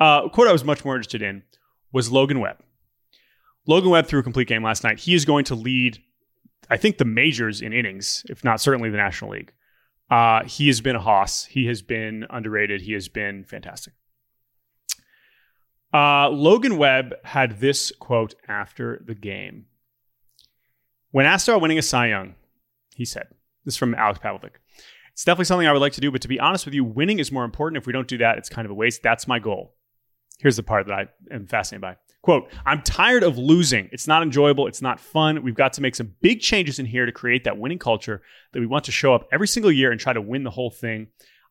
[0.00, 1.42] Uh, quote I was much more interested in
[1.92, 2.58] was Logan Webb.
[3.66, 4.98] Logan Webb threw a complete game last night.
[4.98, 6.02] He is going to lead,
[6.70, 9.52] I think, the majors in innings, if not certainly the National League.
[10.10, 11.44] Uh, he has been a hoss.
[11.44, 12.82] He has been underrated.
[12.82, 13.94] He has been fantastic.
[15.92, 19.66] Uh, Logan Webb had this quote after the game.
[21.10, 22.34] When asked about winning a Cy Young,
[22.94, 23.28] he said,
[23.64, 24.56] This is from Alex Pavlovic.
[25.12, 27.18] It's definitely something I would like to do, but to be honest with you, winning
[27.18, 27.80] is more important.
[27.80, 29.02] If we don't do that, it's kind of a waste.
[29.02, 29.74] That's my goal.
[30.38, 31.96] Here's the part that I am fascinated by.
[32.22, 33.88] Quote, I'm tired of losing.
[33.92, 34.66] It's not enjoyable.
[34.66, 35.42] It's not fun.
[35.42, 38.22] We've got to make some big changes in here to create that winning culture
[38.52, 40.70] that we want to show up every single year and try to win the whole
[40.70, 41.08] thing.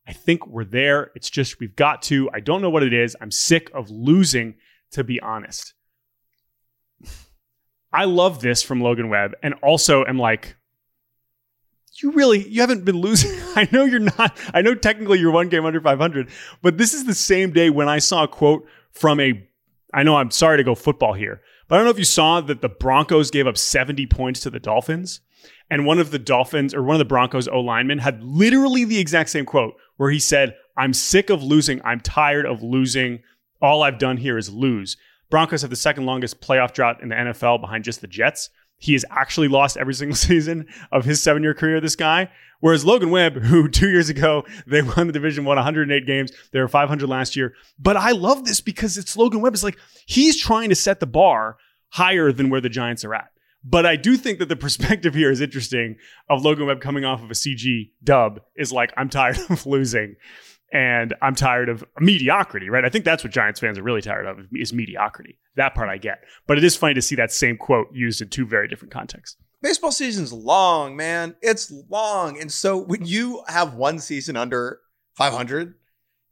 [0.08, 1.12] I think we're there.
[1.16, 2.30] It's just we've got to.
[2.34, 3.16] I don't know what it is.
[3.20, 4.56] I'm sick of losing,
[4.92, 5.74] to be honest.
[7.92, 10.56] I love this from Logan Webb and also am like,
[12.02, 13.32] you really you haven't been losing.
[13.56, 14.38] I know you're not.
[14.54, 16.30] I know technically you're one game under 500,
[16.62, 18.68] but this is the same day when I saw a quote
[18.98, 19.48] from a
[19.94, 22.42] I know I'm sorry to go football here, but I don't know if you saw
[22.42, 25.22] that the Broncos gave up 70 points to the Dolphins.
[25.70, 29.00] And one of the Dolphins or one of the Broncos O linemen had literally the
[29.00, 31.82] exact same quote where he said, I'm sick of losing.
[31.84, 33.22] I'm tired of losing.
[33.62, 34.98] All I've done here is lose.
[35.30, 38.50] Broncos have the second longest playoff drought in the NFL behind just the Jets.
[38.78, 42.30] He has actually lost every single season of his seven year career, this guy.
[42.60, 46.32] Whereas Logan Webb, who two years ago, they won the division, won 108 games.
[46.52, 47.54] They were 500 last year.
[47.80, 49.54] But I love this because it's Logan Webb.
[49.54, 51.58] It's like he's trying to set the bar
[51.90, 53.30] higher than where the Giants are at.
[53.64, 55.98] But I do think that the perspective here is interesting
[56.30, 60.16] of Logan Webb coming off of a CG dub is like, I'm tired of losing
[60.72, 62.84] and I'm tired of mediocrity, right?
[62.84, 65.38] I think that's what Giants fans are really tired of is mediocrity.
[65.56, 66.20] That part I get.
[66.46, 69.38] But it is funny to see that same quote used in two very different contexts.
[69.62, 71.36] baseball season's long, man.
[71.42, 72.40] It's long.
[72.40, 74.80] And so when you have one season under
[75.16, 75.76] 500,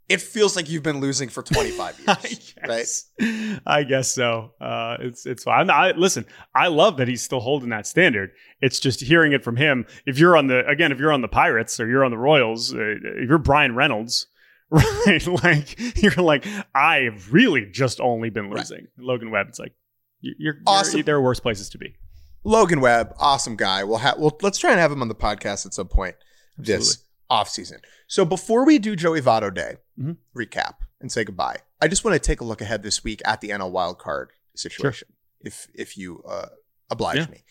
[0.08, 2.68] it feels like you've been losing for 25 years, right?
[2.68, 3.62] guess.
[3.66, 4.51] I guess so.
[4.62, 5.70] Uh, it's it's fine.
[5.70, 8.32] I, listen, I love that he's still holding that standard.
[8.62, 9.86] It's just hearing it from him.
[10.06, 12.74] If you're on the again, if you're on the Pirates or you're on the Royals,
[12.74, 14.28] uh, if you're Bryan Reynolds,
[14.70, 15.26] right?
[15.43, 18.88] Like you're like, I've really just only been losing.
[18.97, 19.74] Logan Webb, it's like
[20.22, 21.01] you're, you're Awesome.
[21.01, 21.95] there are worse places to be.
[22.43, 23.84] Logan Webb, awesome guy.
[23.84, 26.16] We'll have well, let's try and have him on the podcast at some point
[26.58, 27.80] this off season.
[28.07, 30.17] So before we do Joey Votto Day Mhm.
[30.36, 33.41] recap and say goodbye, I just want to take a look ahead this week at
[33.41, 35.07] the NL wild card situation.
[35.41, 36.49] If if you uh,
[36.89, 37.28] oblige Yeah.
[37.28, 37.43] me,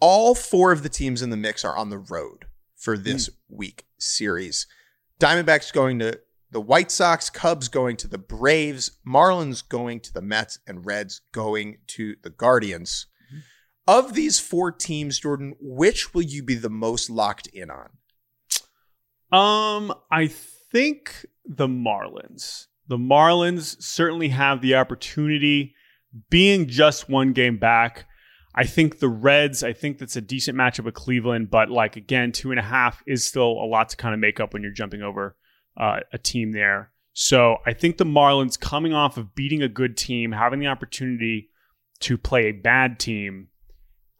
[0.00, 2.46] all four of the teams in the mix are on the road
[2.76, 4.66] for this week series.
[5.20, 10.20] Diamondbacks going to the White Sox, Cubs going to the Braves, Marlins going to the
[10.22, 13.06] Mets, and Reds going to the Guardians.
[13.86, 17.90] Of these four teams, Jordan, which will you be the most locked in on?
[19.32, 22.66] Um, I think the Marlins.
[22.88, 25.74] The Marlins certainly have the opportunity,
[26.28, 28.06] being just one game back.
[28.54, 32.32] I think the Reds, I think that's a decent matchup with Cleveland, but like again,
[32.32, 34.72] two and a half is still a lot to kind of make up when you're
[34.72, 35.36] jumping over
[35.78, 36.90] uh, a team there.
[37.14, 41.48] So I think the Marlins coming off of beating a good team, having the opportunity
[42.00, 43.48] to play a bad team.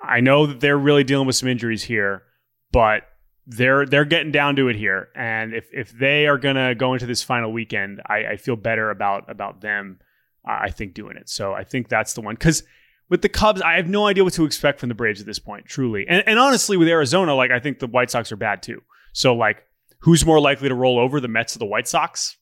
[0.01, 2.23] I know that they're really dealing with some injuries here,
[2.71, 3.03] but
[3.47, 5.09] they're they're getting down to it here.
[5.15, 8.91] And if if they are gonna go into this final weekend, I, I feel better
[8.91, 9.99] about about them.
[10.47, 11.29] Uh, I think doing it.
[11.29, 12.63] So I think that's the one because
[13.09, 15.39] with the Cubs, I have no idea what to expect from the Braves at this
[15.39, 16.07] point, truly.
[16.09, 18.83] And, and honestly, with Arizona, like I think the White Sox are bad too.
[19.13, 19.65] So like,
[19.99, 22.37] who's more likely to roll over the Mets or the White Sox?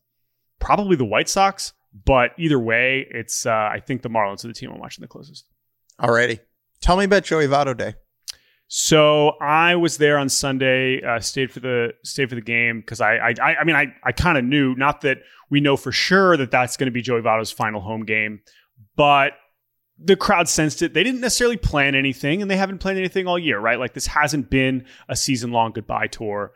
[0.60, 1.72] Probably the White Sox.
[2.04, 5.08] But either way, it's uh, I think the Marlins are the team I'm watching the
[5.08, 5.44] closest.
[6.00, 6.38] Alrighty.
[6.80, 7.94] Tell me about Joey Votto Day.
[8.72, 13.00] So I was there on Sunday, uh, stayed for the stayed for the game because
[13.00, 15.18] I, I I mean I I kind of knew not that
[15.50, 18.42] we know for sure that that's going to be Joey Votto's final home game,
[18.94, 19.32] but
[19.98, 20.94] the crowd sensed it.
[20.94, 23.76] They didn't necessarily plan anything, and they haven't planned anything all year, right?
[23.76, 26.52] Like this hasn't been a season long goodbye tour,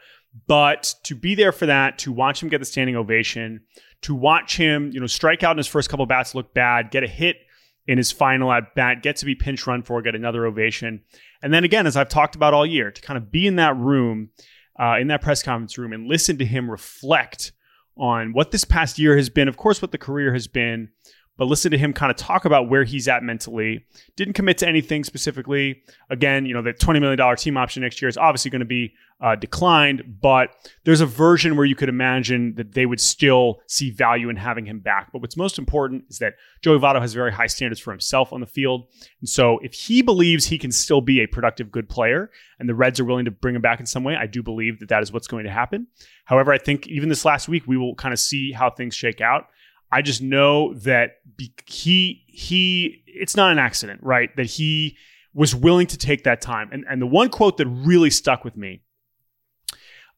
[0.46, 3.62] but to be there for that, to watch him get the standing ovation,
[4.02, 7.02] to watch him you know strike out in his first couple bats, look bad, get
[7.02, 7.38] a hit
[7.86, 11.02] in his final at bat, get to be pinch run for, get another ovation.
[11.42, 13.76] And then again, as I've talked about all year, to kind of be in that
[13.76, 14.30] room,
[14.78, 17.52] uh, in that press conference room, and listen to him reflect
[17.96, 20.88] on what this past year has been, of course, what the career has been,
[21.36, 23.84] but listen to him kind of talk about where he's at mentally.
[24.16, 25.82] Didn't commit to anything specifically.
[26.10, 28.94] Again, you know, the $20 million team option next year is obviously going to be
[29.20, 30.50] uh, declined, but
[30.84, 34.66] there's a version where you could imagine that they would still see value in having
[34.66, 35.10] him back.
[35.12, 38.40] But what's most important is that Joey Votto has very high standards for himself on
[38.40, 38.86] the field.
[39.20, 42.74] And so if he believes he can still be a productive, good player, and the
[42.74, 45.02] Reds are willing to bring him back in some way, I do believe that that
[45.02, 45.86] is what's going to happen.
[46.24, 49.20] However, I think even this last week, we will kind of see how things shake
[49.20, 49.46] out.
[49.94, 51.18] I just know that
[51.66, 54.34] he he it's not an accident, right?
[54.36, 54.96] That he
[55.32, 56.68] was willing to take that time.
[56.72, 58.82] And and the one quote that really stuck with me,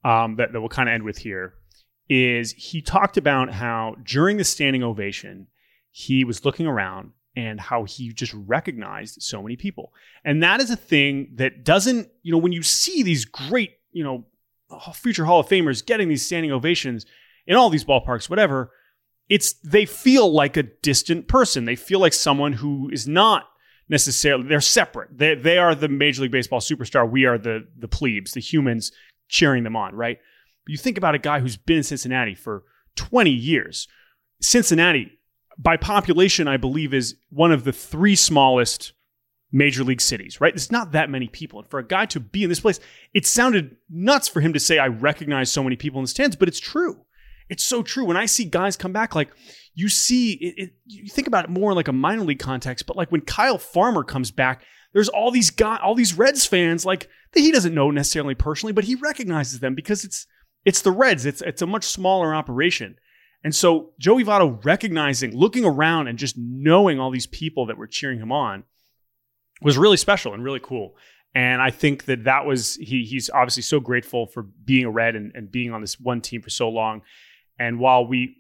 [0.03, 1.55] um, that, that we'll kind of end with here,
[2.09, 5.49] is he talked about how during the standing ovation,
[5.91, 9.93] he was looking around and how he just recognized so many people.
[10.25, 14.03] And that is a thing that doesn't, you know, when you see these great, you
[14.03, 14.25] know,
[14.95, 17.05] future Hall of Famers getting these standing ovations
[17.47, 18.71] in all these ballparks, whatever,
[19.29, 21.65] it's they feel like a distant person.
[21.65, 23.49] They feel like someone who is not
[23.89, 25.17] necessarily they're separate.
[25.17, 27.09] They they are the Major League Baseball superstar.
[27.09, 28.93] We are the the plebes, the humans
[29.29, 30.19] cheering them on, right?
[30.65, 32.65] But you think about a guy who's been in Cincinnati for
[32.97, 33.89] 20 years.
[34.41, 35.19] Cincinnati,
[35.59, 38.93] by population, I believe, is one of the three smallest
[39.53, 40.53] major league cities, right?
[40.53, 41.61] There's not that many people.
[41.61, 42.81] And for a guy to be in this place,
[43.15, 46.37] it sounded nuts for him to say, I recognize so many people in the stands,
[46.37, 47.06] but it's true.
[47.49, 48.05] It's so true.
[48.05, 49.31] When I see guys come back, like
[49.75, 52.87] you see, it, it, you think about it more in like a minor league context,
[52.87, 56.87] but like when Kyle Farmer comes back, there's all these guys, all these Reds fans,
[56.87, 60.27] like that he doesn't know necessarily personally, but he recognizes them because it's
[60.65, 61.27] it's the Reds.
[61.27, 62.97] It's it's a much smaller operation.
[63.45, 67.87] And so Joey Votto recognizing, looking around and just knowing all these people that were
[67.87, 68.65] cheering him on
[69.63, 70.97] was really special and really cool.
[71.35, 73.05] And I think that that was he.
[73.05, 76.41] He's obviously so grateful for being a Red and, and being on this one team
[76.41, 77.03] for so long.
[77.59, 78.37] And while we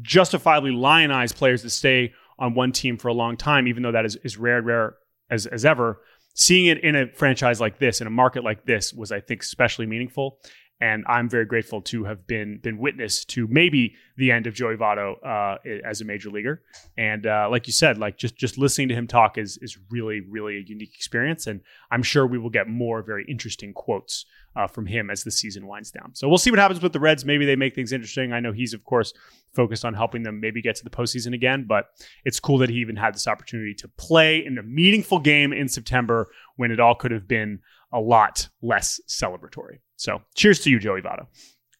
[0.00, 4.04] justifiably lionize players that stay on one team for a long time, even though that
[4.04, 4.96] is, is rare, rare
[5.30, 6.00] as, as ever,
[6.34, 9.42] seeing it in a franchise like this, in a market like this, was, I think,
[9.42, 10.38] especially meaningful.
[10.80, 14.74] And I'm very grateful to have been been witness to maybe the end of Joey
[14.74, 16.62] Votto uh, as a major leaguer.
[16.98, 20.22] And uh, like you said, like just just listening to him talk is is really
[20.28, 21.46] really a unique experience.
[21.46, 21.60] And
[21.92, 24.26] I'm sure we will get more very interesting quotes
[24.56, 26.14] uh, from him as the season winds down.
[26.14, 27.24] So we'll see what happens with the Reds.
[27.24, 28.32] Maybe they make things interesting.
[28.32, 29.12] I know he's, of course,
[29.54, 31.86] focused on helping them maybe get to the postseason again, but
[32.24, 35.68] it's cool that he even had this opportunity to play in a meaningful game in
[35.68, 37.60] September when it all could have been
[37.92, 39.80] a lot less celebratory.
[39.96, 41.26] So cheers to you, Joey Votto.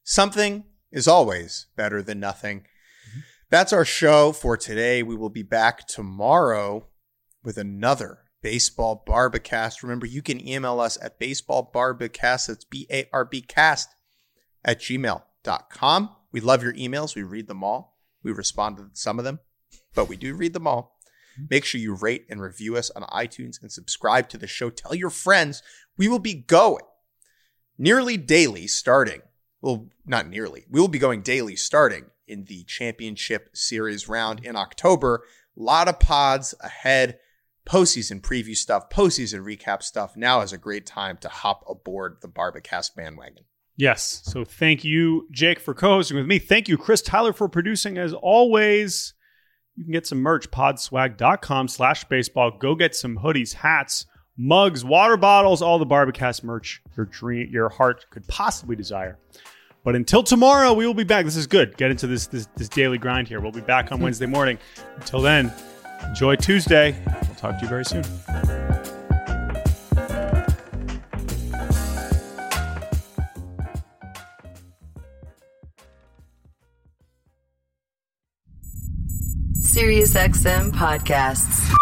[0.04, 2.60] Something is always better than nothing.
[2.60, 3.20] Mm-hmm.
[3.50, 5.02] That's our show for today.
[5.02, 6.86] We will be back tomorrow
[7.42, 9.82] with another Baseball Bar-B-Cast.
[9.82, 12.46] Remember, you can email us at baseballbarbacast.
[12.48, 13.94] That's B A R B cast
[14.64, 16.10] at gmail.com.
[16.32, 17.14] We love your emails.
[17.14, 17.98] We read them all.
[18.22, 19.40] We respond to some of them,
[19.94, 20.98] but we do read them all.
[21.34, 21.46] Mm-hmm.
[21.50, 24.70] Make sure you rate and review us on iTunes and subscribe to the show.
[24.70, 25.62] Tell your friends
[25.96, 26.84] we will be going
[27.78, 29.22] nearly daily starting.
[29.60, 30.64] Well, not nearly.
[30.68, 35.24] We will be going daily starting in the championship series round in October.
[35.56, 37.18] A lot of pods ahead
[37.66, 40.16] postseason preview stuff, postseason recap stuff.
[40.16, 43.44] Now is a great time to hop aboard the Bar-B-Cast bandwagon.
[43.76, 44.22] Yes.
[44.24, 46.38] So thank you, Jake, for co-hosting with me.
[46.38, 49.14] Thank you, Chris Tyler, for producing as always.
[49.76, 52.50] You can get some merch, podswag.com slash baseball.
[52.58, 54.06] Go get some hoodies, hats,
[54.36, 59.18] mugs, water bottles, all the Bar-B-Cast merch your dream your heart could possibly desire.
[59.84, 61.24] But until tomorrow, we will be back.
[61.24, 61.76] This is good.
[61.76, 63.40] Get into this this, this daily grind here.
[63.40, 64.58] We'll be back on Wednesday morning.
[64.96, 65.52] Until then,
[66.06, 66.94] Enjoy Tuesday.
[67.06, 68.04] We'll talk to you very soon.
[79.72, 81.72] SiriusXM podcasts.